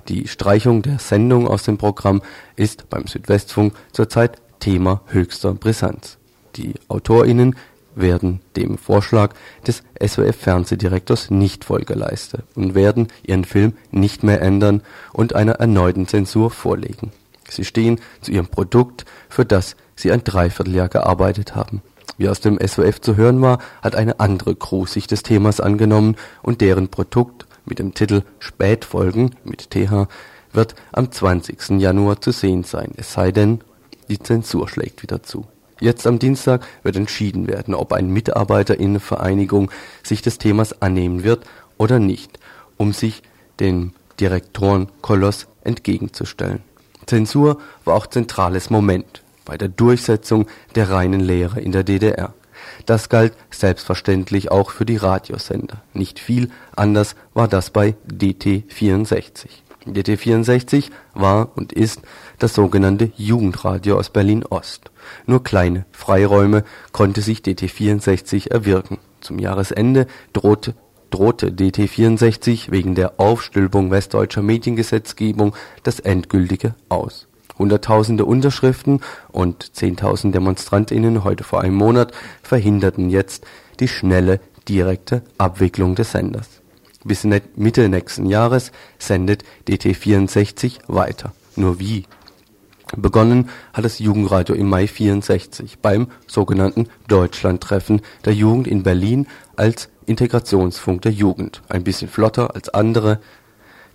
Die 0.07 0.27
Streichung 0.27 0.81
der 0.81 0.99
Sendung 0.99 1.47
aus 1.47 1.63
dem 1.63 1.77
Programm 1.77 2.21
ist 2.55 2.89
beim 2.89 3.07
Südwestfunk 3.07 3.73
zurzeit 3.91 4.37
Thema 4.59 5.01
höchster 5.07 5.53
Brisanz. 5.53 6.17
Die 6.55 6.75
AutorInnen 6.87 7.55
werden 7.95 8.41
dem 8.55 8.77
Vorschlag 8.77 9.33
des 9.65 9.83
SWF-Fernsehdirektors 10.01 11.31
nicht 11.31 11.63
Folge 11.63 11.93
leisten 11.93 12.43
und 12.55 12.75
werden 12.75 13.07
ihren 13.23 13.45
Film 13.45 13.73
nicht 13.91 14.23
mehr 14.23 14.41
ändern 14.41 14.81
und 15.13 15.33
einer 15.33 15.53
erneuten 15.53 16.07
Zensur 16.07 16.51
vorlegen. 16.51 17.11
Sie 17.49 17.65
stehen 17.65 17.99
zu 18.21 18.31
ihrem 18.31 18.47
Produkt, 18.47 19.05
für 19.29 19.45
das 19.45 19.75
sie 19.95 20.11
ein 20.11 20.23
Dreivierteljahr 20.23 20.89
gearbeitet 20.89 21.55
haben. 21.55 21.81
Wie 22.17 22.29
aus 22.29 22.39
dem 22.39 22.57
SOF 22.65 23.01
zu 23.01 23.17
hören 23.17 23.41
war, 23.41 23.59
hat 23.81 23.95
eine 23.95 24.19
andere 24.19 24.55
Crew 24.55 24.85
sich 24.85 25.07
des 25.07 25.23
Themas 25.23 25.59
angenommen 25.59 26.15
und 26.41 26.61
deren 26.61 26.87
Produkt 26.87 27.45
mit 27.65 27.79
dem 27.79 27.93
Titel 27.93 28.23
Spätfolgen 28.39 29.35
mit 29.43 29.71
TH 29.71 30.07
wird 30.53 30.75
am 30.93 31.11
20. 31.11 31.81
Januar 31.81 32.21
zu 32.21 32.31
sehen 32.31 32.63
sein, 32.63 32.91
es 32.95 33.11
sei 33.11 33.31
denn, 33.31 33.61
die 34.07 34.19
Zensur 34.19 34.69
schlägt 34.69 35.03
wieder 35.03 35.23
zu. 35.23 35.45
Jetzt 35.81 36.07
am 36.07 36.19
Dienstag 36.19 36.65
wird 36.83 36.95
entschieden 36.95 37.47
werden, 37.47 37.73
ob 37.73 37.91
eine 37.91 38.07
Mitarbeiterinnenvereinigung 38.07 39.69
sich 40.03 40.21
des 40.21 40.37
Themas 40.37 40.81
annehmen 40.81 41.23
wird 41.23 41.43
oder 41.77 41.99
nicht, 41.99 42.39
um 42.77 42.93
sich 42.93 43.23
dem 43.59 43.91
Direktorenkoloss 44.19 45.47
entgegenzustellen. 45.63 46.63
Zensur 47.05 47.59
war 47.83 47.95
auch 47.95 48.07
zentrales 48.07 48.69
Moment 48.69 49.23
bei 49.45 49.57
der 49.57 49.67
Durchsetzung 49.67 50.47
der 50.75 50.89
reinen 50.89 51.19
Lehre 51.19 51.59
in 51.61 51.71
der 51.71 51.83
DDR. 51.83 52.33
Das 52.85 53.09
galt 53.09 53.33
selbstverständlich 53.51 54.51
auch 54.51 54.71
für 54.71 54.85
die 54.85 54.97
Radiosender. 54.97 55.81
Nicht 55.93 56.19
viel 56.19 56.49
anders 56.75 57.15
war 57.33 57.47
das 57.47 57.69
bei 57.69 57.95
DT64. 58.07 59.47
DT64 59.87 60.89
war 61.13 61.55
und 61.55 61.71
ist 61.71 62.01
das 62.39 62.55
sogenannte 62.55 63.11
Jugendradio 63.15 63.97
aus 63.97 64.09
Berlin-Ost. 64.09 64.89
Nur 65.27 65.43
kleine 65.43 65.85
Freiräume 65.91 66.63
konnte 66.91 67.21
sich 67.21 67.39
DT64 67.39 68.49
erwirken. 68.49 68.97
Zum 69.21 69.37
Jahresende 69.37 70.07
drohte, 70.33 70.75
drohte 71.15 71.47
DT64 71.47 72.71
wegen 72.71 72.93
der 72.93 73.21
Aufstülpung 73.21 73.89
westdeutscher 73.89 74.41
Mediengesetzgebung 74.41 75.55
das 75.83 76.01
endgültige 76.01 76.75
Aus. 76.89 77.27
Hunderttausende 77.57 78.25
Unterschriften 78.25 78.99
und 79.31 79.77
Zehntausend 79.77 80.35
DemonstrantInnen 80.35 81.23
heute 81.23 81.45
vor 81.45 81.61
einem 81.61 81.75
Monat 81.75 82.11
verhinderten 82.43 83.09
jetzt 83.09 83.45
die 83.79 83.87
schnelle, 83.87 84.41
direkte 84.67 85.21
Abwicklung 85.37 85.95
des 85.95 86.11
Senders. 86.11 86.49
Bis 87.05 87.25
Mitte 87.55 87.87
nächsten 87.87 88.25
Jahres 88.25 88.73
sendet 88.99 89.45
DT64 89.69 90.79
weiter. 90.87 91.31
Nur 91.55 91.79
wie? 91.79 92.03
Begonnen 92.97 93.49
hat 93.73 93.85
das 93.85 93.99
Jugendradio 93.99 94.55
im 94.55 94.69
Mai 94.69 94.87
64 94.87 95.79
beim 95.79 96.07
sogenannten 96.27 96.87
Deutschlandtreffen 97.07 98.01
der 98.23 98.33
Jugend 98.33 98.67
in 98.67 98.83
Berlin 98.83 99.27
als 99.55 99.89
Integrationsfunk 100.05 101.01
der 101.01 101.11
Jugend. 101.11 101.61
Ein 101.69 101.83
bisschen 101.83 102.09
flotter 102.09 102.55
als 102.55 102.69
andere 102.69 103.19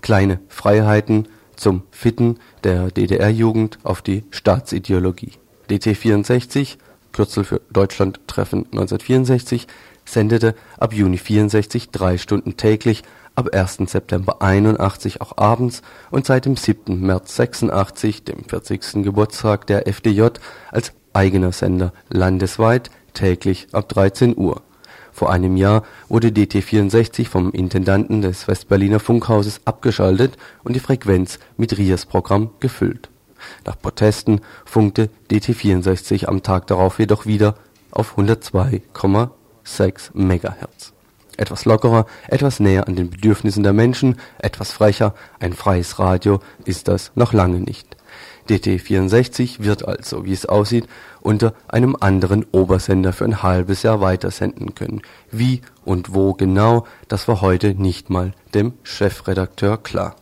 kleine 0.01 0.41
Freiheiten 0.49 1.29
zum 1.57 1.83
Fitten 1.91 2.39
der 2.65 2.91
DDR-Jugend 2.91 3.79
auf 3.83 4.03
die 4.03 4.25
Staatsideologie. 4.31 5.33
DT64, 5.69 6.79
Kürzel 7.13 7.45
für 7.45 7.61
Deutschlandtreffen 7.71 8.65
1964, 8.73 9.67
sendete 10.05 10.55
ab 10.79 10.93
Juni 10.93 11.19
64 11.19 11.91
drei 11.91 12.19
Stunden 12.19 12.57
täglich, 12.57 13.03
ab 13.35 13.55
1. 13.55 13.79
September 13.87 14.43
81 14.43 15.21
auch 15.21 15.37
abends 15.39 15.83
und 16.11 16.27
seit 16.27 16.47
dem 16.47 16.57
7. 16.57 17.01
März 17.01 17.37
86, 17.37 18.25
dem 18.25 18.45
40. 18.45 19.03
Geburtstag 19.05 19.67
der 19.67 19.87
FDJ, 19.87 20.29
als 20.71 20.93
eigener 21.13 21.53
Sender 21.53 21.93
landesweit 22.09 22.91
täglich 23.15 23.69
ab 23.73 23.89
13 23.89 24.37
Uhr. 24.37 24.63
Vor 25.13 25.31
einem 25.31 25.57
Jahr 25.57 25.83
wurde 26.09 26.29
DT64 26.29 27.27
vom 27.27 27.53
Intendanten 27.53 28.23
des 28.23 28.49
Westberliner 28.49 29.01
Funkhauses 29.01 29.61
abgeschaltet 29.65 30.37
und 30.63 30.75
die 30.75 30.81
Frequenz 30.81 31.39
mit 31.57 31.77
RIAS-Programm 31.77 32.51
gefüllt. 32.61 33.11
Nach 33.67 33.79
Protesten 33.79 34.41
funkte 34.65 35.11
DT64 35.31 36.27
am 36.27 36.43
Tag 36.43 36.67
darauf 36.69 36.99
jedoch 36.99 37.27
wieder 37.27 37.55
auf 37.91 38.17
102,6 38.17 40.11
MHz. 40.15 40.93
Etwas 41.41 41.65
lockerer, 41.65 42.05
etwas 42.29 42.61
näher 42.61 42.87
an 42.87 42.97
den 42.97 43.09
Bedürfnissen 43.09 43.63
der 43.63 43.73
Menschen, 43.73 44.17
etwas 44.41 44.73
frecher, 44.73 45.15
ein 45.39 45.55
freies 45.55 45.99
Radio 45.99 46.41
ist 46.67 46.87
das 46.87 47.13
noch 47.15 47.33
lange 47.33 47.61
nicht. 47.61 47.97
DT64 48.51 49.63
wird 49.63 49.89
also, 49.89 50.27
wie 50.27 50.35
es 50.35 50.45
aussieht, 50.45 50.87
unter 51.23 51.55
einem 51.67 51.97
anderen 51.99 52.45
Obersender 52.53 53.15
für 53.15 53.25
ein 53.25 53.43
halbes 53.43 53.83
Jahr 53.85 54.03
weitersenden 54.03 54.75
können. 54.75 55.01
Wie 55.31 55.63
und 55.83 56.13
wo 56.13 56.35
genau, 56.35 56.87
das 57.09 57.27
war 57.27 57.41
heute 57.41 57.75
nicht 57.75 58.11
mal 58.11 58.35
dem 58.53 58.75
Chefredakteur 58.83 59.79
klar. 59.83 60.17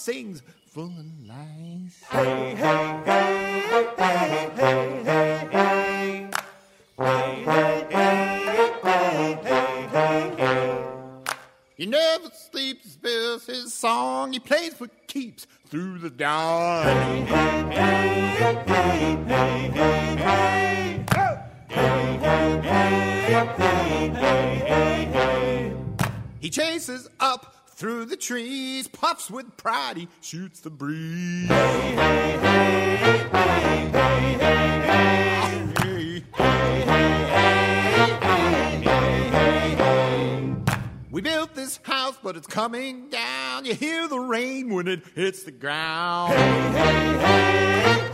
Sings 0.00 0.42
full 0.66 0.86
of 0.86 1.28
lies. 1.28 2.02
Hey, 2.10 2.54
hey, 2.54 3.02
hey, 3.04 3.62
hey, 3.68 4.50
hey, 4.56 5.02
hey, 5.04 5.48
hey. 5.52 6.30
Hey, 6.98 7.44
hey, 7.44 7.86
hey, 7.90 8.72
hey, 8.82 9.38
hey, 9.44 9.88
hey, 9.92 10.34
hey. 10.38 10.84
He 11.76 11.84
never 11.84 12.30
sleeps, 12.50 12.92
spills 12.92 13.44
his 13.44 13.74
song. 13.74 14.32
He 14.32 14.38
plays 14.38 14.72
for 14.72 14.88
keeps 15.06 15.46
through 15.66 15.98
the 15.98 16.08
dawn. 16.08 16.86
Hey, 16.86 17.20
hey, 17.20 17.62
hey, 17.70 18.64
hey, 18.64 19.16
hey, 19.26 19.70
hey, 19.74 20.16
hey. 20.16 21.04
Hey, 21.12 21.36
hey, 21.68 22.18
hey, 22.22 22.60
hey, 22.62 24.08
hey, 24.08 24.58
hey, 24.66 25.04
hey. 25.12 25.76
He 26.40 26.48
chases 26.48 27.06
up 27.20 27.59
through 27.80 28.04
the 28.04 28.16
trees, 28.16 28.86
puffs 28.88 29.30
with 29.30 29.56
pride, 29.56 29.96
he 29.96 30.06
shoots 30.20 30.60
the 30.60 30.68
breeze. 30.68 31.48
Hey, 31.48 31.96
hey, 31.96 32.36
hey, 32.36 33.28
hey, 33.32 33.88
hey, 33.88 34.36
hey, 34.36 34.80
hey. 34.84 36.24
We 41.10 41.22
built 41.22 41.54
this 41.54 41.80
house, 41.82 42.18
but 42.22 42.36
it's 42.36 42.46
coming 42.46 43.08
down. 43.08 43.64
You 43.64 43.74
hear 43.74 44.06
the 44.08 44.20
rain 44.20 44.74
when 44.74 44.86
it 44.86 45.02
hits 45.14 45.44
the 45.44 45.50
ground. 45.50 46.34
Hey, 46.34 46.38
hey, 46.38 47.18
hey, 47.18 47.98
hey, 47.98 48.09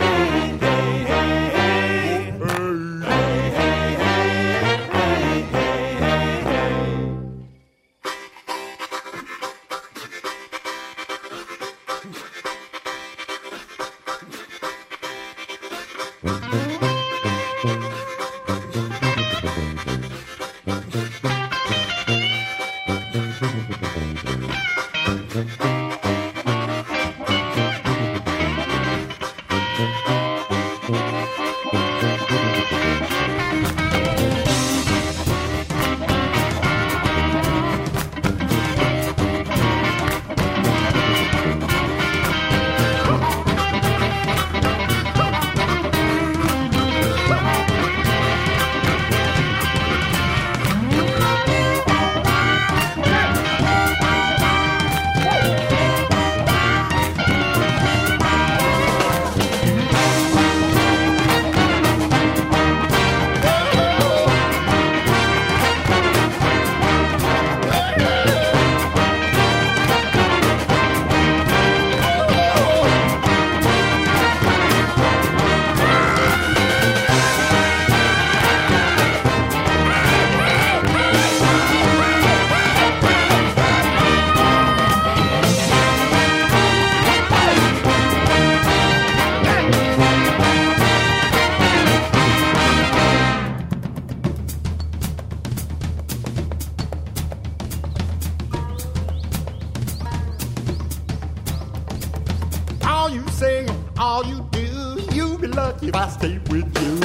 lucky 105.57 105.89
if 105.89 105.95
I 105.95 106.09
stay 106.09 106.39
with 106.51 106.67
you. 106.83 106.97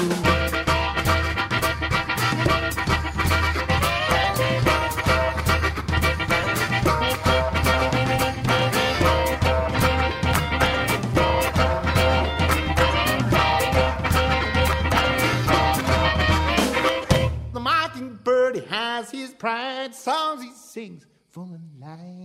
The 17.54 17.60
he 18.56 18.66
has 18.68 19.12
his 19.12 19.34
pride, 19.34 19.96
songs 19.96 20.44
he 20.44 20.52
sings 20.52 21.06
full 21.32 21.54
of 21.54 21.62
lies. 21.80 22.21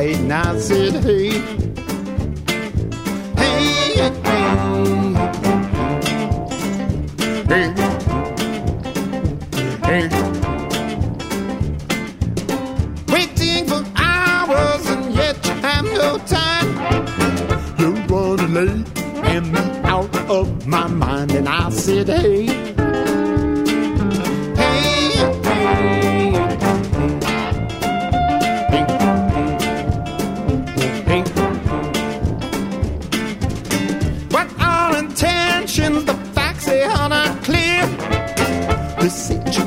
And 0.00 0.32
I 0.32 0.58
said, 0.58 0.94
hey, 1.04 1.28
hey, 3.36 3.92
hey, 3.92 4.14
hey, 7.46 7.68
hey. 9.84 10.08
Waiting 13.08 13.66
for 13.66 13.84
hours 13.96 14.86
and 14.86 15.14
yet 15.14 15.44
you 15.44 15.52
have 15.60 15.84
no 15.84 16.16
time. 16.26 16.68
You're 17.78 17.92
running 18.06 18.54
late 18.54 18.98
and 19.24 19.52
me 19.52 19.60
out 19.84 20.16
of 20.30 20.66
my 20.66 20.86
mind. 20.86 21.32
And 21.32 21.46
I 21.46 21.68
said, 21.68 22.08
hey, 22.08 22.46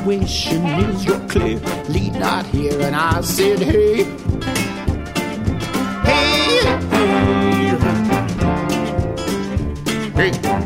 situation 0.04 0.66
is 0.66 1.04
you're 1.06 1.28
clearly 1.28 2.10
not 2.10 2.44
here, 2.46 2.78
and 2.80 2.94
I 2.94 3.22
said, 3.22 3.58
hey, 3.58 4.04
hey, 6.04 6.60
hey, 10.14 10.30
hey, 10.42 10.63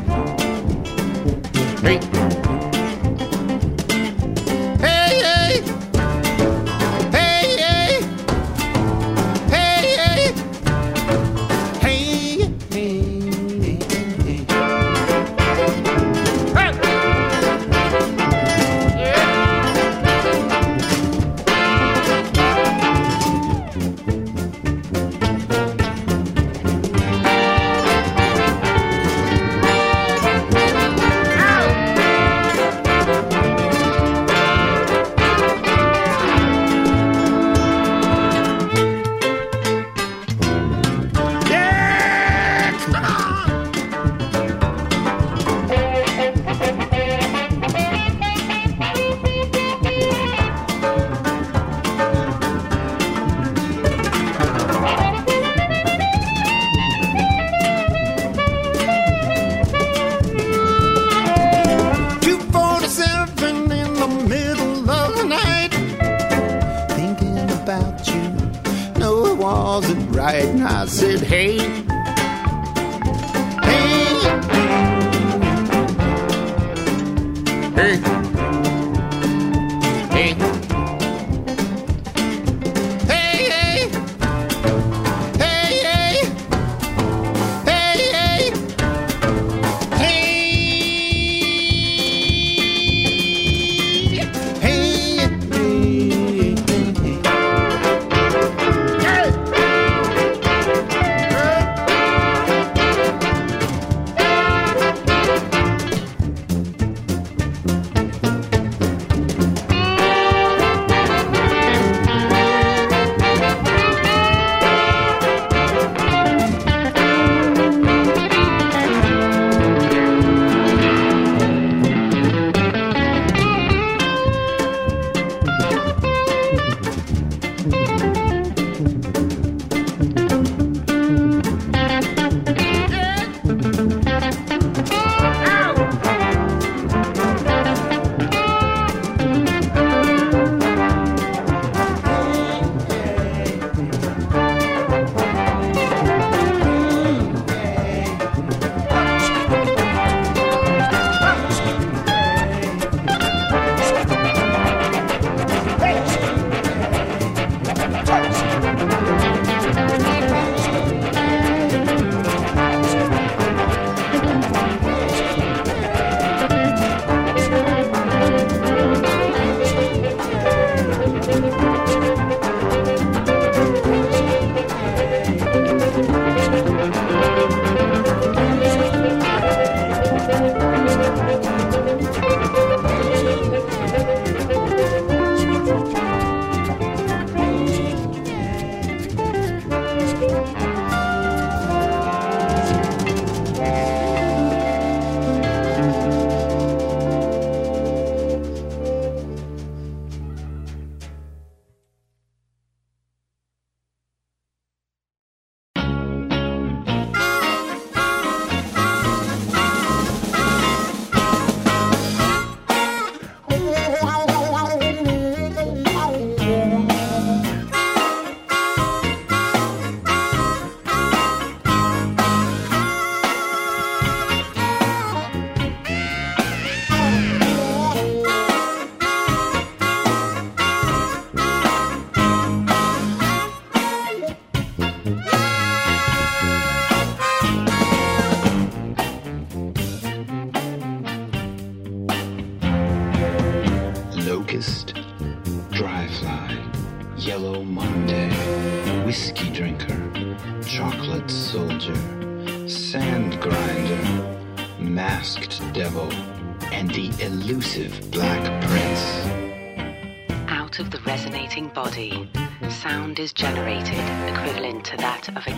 body, 261.84 262.28
sound 262.68 263.20
is 263.20 263.32
generated 263.32 264.04
equivalent 264.28 264.84
to 264.84 264.96
that 264.96 265.28
of 265.28 265.46
a 265.46 265.57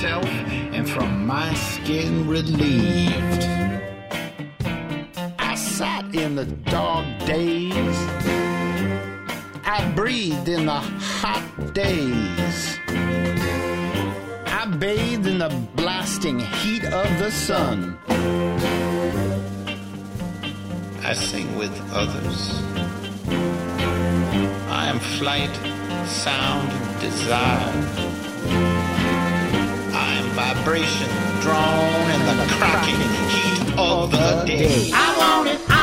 myself 0.00 0.24
and 0.72 0.88
from 0.88 1.26
my 1.26 1.52
skin 1.52 2.26
relieved. 2.26 3.44
I 5.38 5.54
sat 5.54 6.14
in 6.14 6.36
the 6.36 6.46
dog 6.46 7.04
days. 7.26 7.96
I 9.62 9.92
breathed 9.94 10.48
in 10.48 10.64
the 10.64 10.80
hot 11.20 11.74
days. 11.74 12.78
I 14.46 14.74
bathed 14.78 15.26
in 15.26 15.36
the 15.36 15.54
blasting 15.74 16.38
heat 16.38 16.84
of 16.84 17.18
the 17.18 17.30
sun. 17.30 17.98
I 21.02 21.12
sing 21.12 21.58
with 21.58 21.76
others. 21.92 22.62
I 24.70 24.88
am 24.88 24.98
flight, 24.98 25.54
sound, 26.06 26.70
desire 27.02 28.09
vibration 30.40 31.08
drone, 31.42 32.08
and 32.14 32.40
the 32.40 32.54
cracking 32.54 33.00
heat 33.28 33.78
of 33.78 34.10
the 34.10 34.44
day. 34.46 34.90
I 34.92 35.08
want 35.18 35.48
it. 35.48 35.60
I 35.68 35.79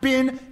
been 0.00 0.45